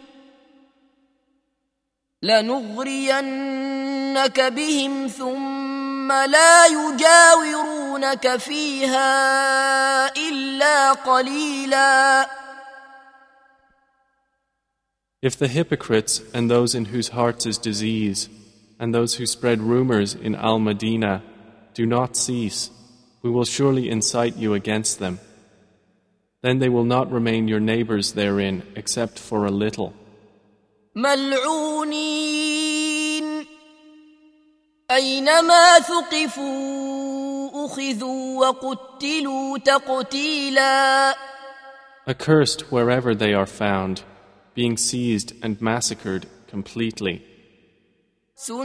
لنغرينك 2.22 4.40
بهم 4.40 5.08
ثم 5.08 6.12
لا 6.12 6.66
يجاورونك 6.66 8.38
فيها 8.38 9.02
إلا 10.30 10.92
قليلا 10.94 12.28
If 15.22 15.38
the 15.38 15.50
hypocrites 15.50 16.16
and 16.34 16.44
those 16.50 16.74
in 16.80 16.86
whose 16.92 17.10
hearts 17.20 17.44
is 17.52 17.58
disease 17.58 18.30
and 18.80 18.90
those 18.96 19.12
who 19.18 19.26
spread 19.26 19.60
rumors 19.76 20.12
in 20.28 20.34
Al-Madinah 20.34 21.18
do 21.74 21.86
not 21.86 22.16
cease, 22.16 22.62
we 23.22 23.30
will 23.30 23.46
surely 23.46 23.90
incite 23.90 24.38
you 24.38 24.54
against 24.54 25.00
them. 25.00 25.20
Then 26.42 26.60
they 26.60 26.70
will 26.70 26.86
not 26.86 27.12
remain 27.12 27.48
your 27.50 27.60
neighbors 27.60 28.14
therein 28.14 28.64
except 28.76 29.20
for 29.20 29.46
a 29.46 29.52
little. 29.52 29.94
Accursed 42.08 42.72
wherever 42.72 43.14
they 43.14 43.34
are 43.34 43.46
found, 43.46 44.04
being 44.56 44.78
seized 44.78 45.34
and 45.44 45.62
massacred 45.62 46.26
completely. 46.48 47.26
This 48.42 48.52
is 48.52 48.62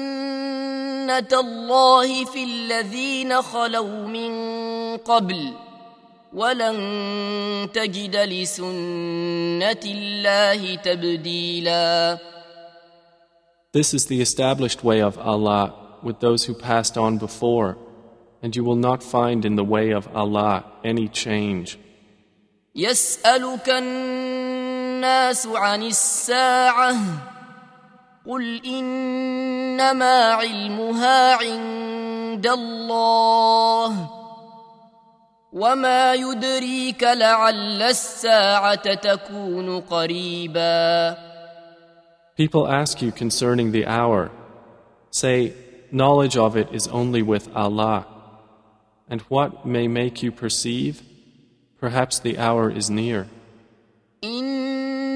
the 14.07 14.20
established 14.20 14.85
way 14.85 15.03
of 15.03 15.18
Allah 15.18 15.75
with 16.05 16.20
those 16.20 16.45
who 16.45 16.55
passed 16.55 16.97
on 16.97 17.18
before, 17.18 17.77
and 18.43 18.55
you 18.55 18.62
will 18.62 18.77
not 18.77 19.03
find 19.03 19.45
in 19.45 19.57
the 19.57 19.64
way 19.64 19.91
of 19.91 20.07
Allah 20.14 20.64
any 20.85 21.09
change. 21.09 21.79
يسألك 22.77 23.68
الناس 23.68 25.47
عن 25.47 25.83
الساعة 25.83 27.25
قل 28.27 28.61
انما 28.66 30.16
علمها 30.33 31.37
عند 31.37 32.47
الله 32.47 34.11
وما 35.53 36.14
يدريك 36.14 37.03
لعل 37.03 37.95
تكون 39.03 39.81
قريبا 39.81 41.16
People 42.37 42.66
ask 42.66 43.01
you 43.03 43.12
concerning 43.12 43.70
the 43.72 43.87
hour 43.87 44.31
say 45.11 45.53
knowledge 45.93 46.37
of 46.37 46.57
it 46.57 46.66
is 46.72 46.89
only 46.89 47.22
with 47.22 47.45
Allah 47.55 48.07
and 49.11 49.20
what 49.35 49.51
may 49.66 49.87
make 50.01 50.16
you 50.25 50.31
perceive 50.45 50.95
perhaps 51.83 52.14
the 52.18 52.39
hour 52.39 52.70
is 52.70 52.87
near 52.89 53.20
In. 54.22 54.54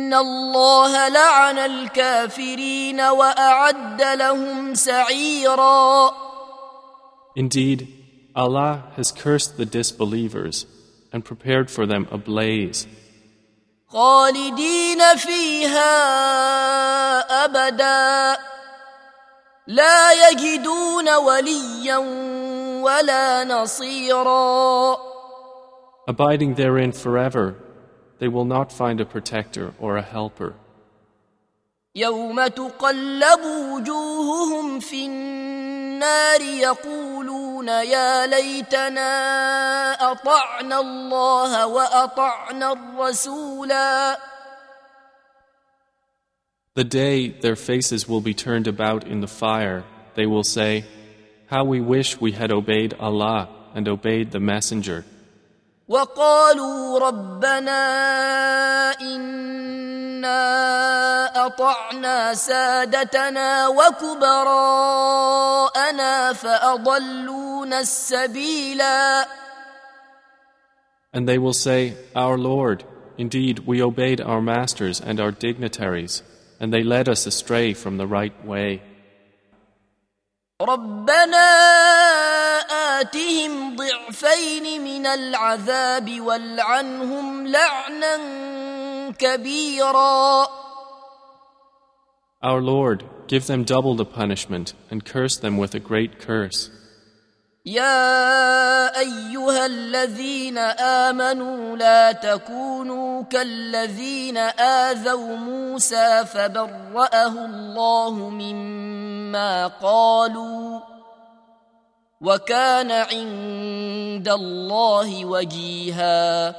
إن 0.09 0.14
الله 0.14 1.09
لعن 1.09 1.59
الكافرين 1.59 3.00
وأعد 3.00 4.02
لهم 4.02 4.74
سعيرا 4.74 6.11
Indeed, 7.36 7.86
Allah 8.34 8.72
has 8.96 9.12
cursed 9.12 9.59
the 9.59 9.66
disbelievers 9.66 10.66
and 11.12 11.24
prepared 11.24 11.70
for 11.70 11.86
them 11.86 12.09
a 12.11 12.16
blaze. 12.18 12.86
خالدين 13.90 15.16
فيها 15.16 15.86
أبدا 17.44 18.40
لا 19.66 20.28
يجدون 20.30 21.14
وليا 21.16 21.96
ولا 22.84 23.44
نصيرا 23.44 24.96
Abiding 26.11 26.54
therein 26.54 26.90
forever 26.92 27.54
they 28.18 28.28
will 28.28 28.44
not 28.44 28.72
find 28.72 29.00
a 29.00 29.04
protector 29.04 29.74
or 29.78 29.96
a 29.96 30.02
helper. 30.02 30.54
يوم 31.94 32.46
تقلب 32.46 33.40
وجوههم 33.44 34.80
في 34.80 35.06
النار 35.06 36.40
يقولون 36.40 37.68
يا 37.68 38.26
ليتنا 38.26 39.00
أطعنا 40.12 40.80
الله 40.80 41.66
وأطعنا 41.66 42.72
الرسولا 42.72 44.18
The 46.74 46.84
day 46.84 47.28
their 47.30 47.56
faces 47.56 48.06
will 48.08 48.20
be 48.20 48.34
turned 48.34 48.68
about 48.68 49.02
in 49.04 49.20
the 49.20 49.26
fire, 49.44 49.82
they 50.14 50.26
will 50.26 50.44
say, 50.44 50.84
How 51.50 51.64
we 51.64 51.80
wish 51.80 52.20
we 52.20 52.30
had 52.30 52.52
obeyed 52.52 52.94
Allah 53.00 53.48
and 53.74 53.88
obeyed 53.88 54.30
the 54.30 54.38
Messenger. 54.38 55.04
وقالوا 55.89 56.99
ربنا 56.99 57.86
انا 59.01 60.36
اطعنا 61.47 62.34
سادتنا 62.34 63.68
وكبراءنا 63.68 66.32
فاضلونا 66.32 67.80
السبيلا 67.80 69.26
And 71.16 71.26
they 71.26 71.39
will 71.39 71.55
say, 71.55 71.95
Our 72.14 72.36
Lord, 72.36 72.84
indeed 73.16 73.61
we 73.61 73.80
obeyed 73.82 74.20
our 74.20 74.43
masters 74.43 75.01
and 75.01 75.18
our 75.18 75.30
dignitaries, 75.32 76.22
and 76.61 76.70
they 76.70 76.82
led 76.84 77.09
us 77.09 77.24
astray 77.26 77.72
from 77.72 77.97
the 77.97 78.07
right 78.07 78.34
way. 78.45 78.82
ربنا 80.61 82.38
آتهم 83.01 83.76
ضعفين 83.76 84.84
من 84.84 85.07
العذاب 85.07 86.20
والعنهم 86.20 87.46
لعنا 87.46 88.16
كبيرا 89.18 90.46
Our 92.40 92.61
Lord, 92.61 92.99
give 93.26 93.49
them 93.49 93.64
double 93.64 93.96
the 93.96 94.05
punishment 94.05 94.72
and 94.92 95.05
curse 95.05 95.36
them 95.36 95.57
with 95.59 95.74
a 95.74 95.80
great 95.80 96.18
curse. 96.20 96.70
يا 97.66 99.01
ايها 99.01 99.66
الذين 99.66 100.59
امنوا 100.59 101.76
لا 101.76 102.12
تكونوا 102.12 103.22
كالذين 103.22 104.36
اذوا 104.88 105.36
موسى 105.36 106.24
فبرأه 106.34 107.44
الله 107.46 108.11
مما 108.11 109.66
قالوا 109.66 110.80
وكان 112.20 112.90
عند 112.90 114.28
الله 114.28 115.24
وجيها 115.24 116.50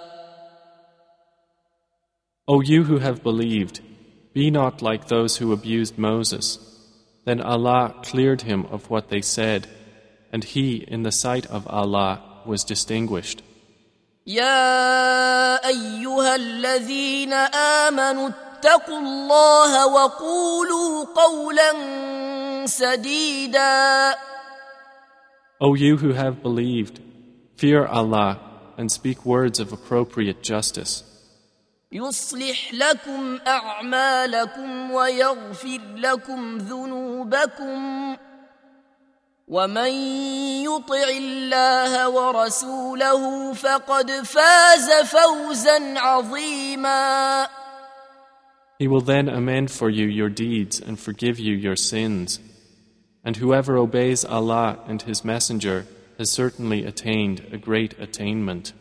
O 2.48 2.62
you 2.62 2.84
who 2.86 2.98
have 2.98 3.22
believed, 3.22 3.80
be 4.34 4.50
not 4.50 4.82
like 4.82 5.08
those 5.08 5.38
who 5.38 5.54
abused 5.54 6.00
Moses. 6.00 6.58
Then 7.26 7.42
Allah 7.42 7.94
cleared 8.02 8.42
him 8.42 8.66
of 8.72 8.90
what 8.90 9.10
they 9.10 9.22
said, 9.22 9.68
and 10.34 10.44
he, 10.44 10.84
in 10.88 11.04
the 11.04 11.12
sight 11.12 11.46
of 11.48 11.68
Allah, 11.68 12.22
was 12.48 12.64
distinguished. 12.64 13.44
يا 14.28 15.68
أيها 15.68 16.36
الذين 16.36 17.34
آمنوا 17.54 18.30
اتقوا 18.30 19.00
الله 19.00 19.88
وقولوا 19.88 21.06
قولا 21.16 21.72
سديداً 22.68 24.16
O 25.62 25.74
you 25.74 25.98
who 25.98 26.14
have 26.14 26.42
believed, 26.42 27.02
fear 27.58 27.86
Allah 27.86 28.40
and 28.78 28.90
speak 28.90 29.26
words 29.26 29.60
of 29.60 29.74
appropriate 29.74 30.42
justice. 30.42 31.04
He 31.92 32.00
will 32.00 32.22
then 49.02 49.28
amend 49.28 49.72
for 49.72 49.90
you 49.90 50.06
your 50.06 50.30
deeds 50.30 50.80
and 50.80 50.98
forgive 50.98 51.38
you 51.38 51.54
your 51.56 51.76
sins. 51.76 52.40
And 53.24 53.38
whoever 53.38 53.78
obeys 53.78 54.24
Allah 54.24 54.78
and 54.88 55.02
His 55.02 55.26
Messenger 55.26 55.86
has 56.18 56.30
certainly 56.32 56.86
attained 56.86 57.48
a 57.52 57.58
great 57.58 57.98
attainment. 58.00 58.74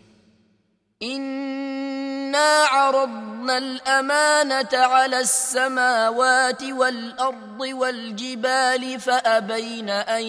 إنا 1.03 2.65
عرضنا 2.69 3.59
الأمانة 3.59 4.69
على 4.73 5.21
السماوات 5.21 6.63
والأرض 6.63 7.61
والجبال 7.61 9.01
فأبين 9.01 9.91
أن 9.91 10.25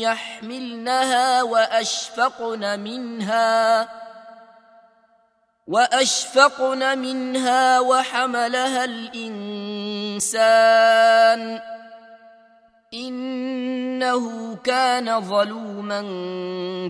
يحملنها 0.00 1.42
وأشفقن 1.42 2.80
منها 2.80 3.88
وأشفقن 5.66 6.98
منها 6.98 7.80
وحملها 7.80 8.84
الإنسان 8.84 11.58
ۖ 11.70 11.73
إنه 12.94 14.56
كان 14.56 15.20
ظلوما 15.20 16.00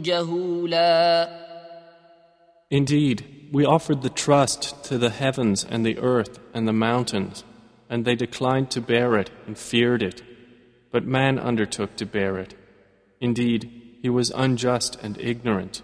جهولا 0.02 1.28
Indeed, 2.80 3.18
we 3.52 3.64
offered 3.64 4.00
the 4.02 4.10
trust 4.24 4.60
to 4.88 4.94
the 4.98 5.10
heavens 5.22 5.58
and 5.72 5.80
the 5.86 5.98
earth 6.14 6.34
and 6.54 6.66
the 6.66 6.72
mountains, 6.88 7.36
and 7.90 8.04
they 8.04 8.16
declined 8.16 8.68
to 8.72 8.80
bear 8.92 9.10
it 9.22 9.30
and 9.46 9.56
feared 9.56 10.02
it. 10.10 10.18
But 10.92 11.04
man 11.18 11.38
undertook 11.38 11.90
to 11.96 12.06
bear 12.16 12.36
it. 12.44 12.52
Indeed, 13.28 13.60
he 14.02 14.10
was 14.18 14.40
unjust 14.44 14.92
and 15.04 15.14
ignorant. 15.32 15.74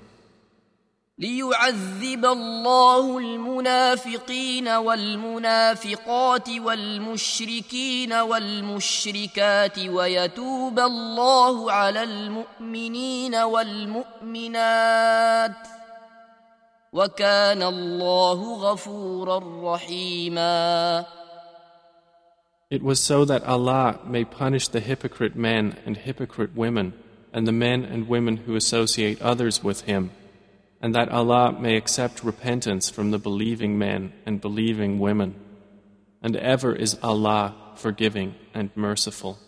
ليعذب 1.20 2.24
الله 2.24 3.18
المنافقين 3.18 4.68
والمنافقات 4.68 6.48
والمشركين 6.50 8.12
والمشركات 8.12 9.78
ويتوب 9.78 10.78
الله 10.78 11.72
على 11.72 12.02
المؤمنين 12.02 13.36
والمؤمنات 13.36 15.52
وكان 16.92 17.62
الله 17.62 18.54
غفورا 18.56 19.74
رحيما 19.74 21.04
It 22.72 22.82
was 22.82 23.00
so 23.12 23.24
that 23.24 23.42
Allah 23.54 23.98
may 24.06 24.24
punish 24.24 24.68
the 24.68 24.80
hypocrite 24.80 25.34
men 25.36 25.76
and 25.84 25.94
hypocrite 26.08 26.54
women 26.56 26.92
and 27.34 27.44
the 27.46 27.52
men 27.64 27.84
and 27.84 28.08
women 28.08 28.34
who 28.46 28.54
associate 28.56 29.20
others 29.20 29.62
with 29.64 29.82
him 29.82 30.12
and 30.80 30.94
that 30.94 31.10
Allah 31.10 31.52
may 31.60 31.76
accept 31.76 32.24
repentance 32.24 32.88
from 32.88 33.10
the 33.10 33.18
believing 33.18 33.78
men 33.78 34.12
and 34.24 34.40
believing 34.40 34.98
women. 34.98 35.34
And 36.22 36.36
ever 36.36 36.74
is 36.74 36.98
Allah 37.02 37.54
forgiving 37.76 38.34
and 38.54 38.70
merciful. 38.74 39.38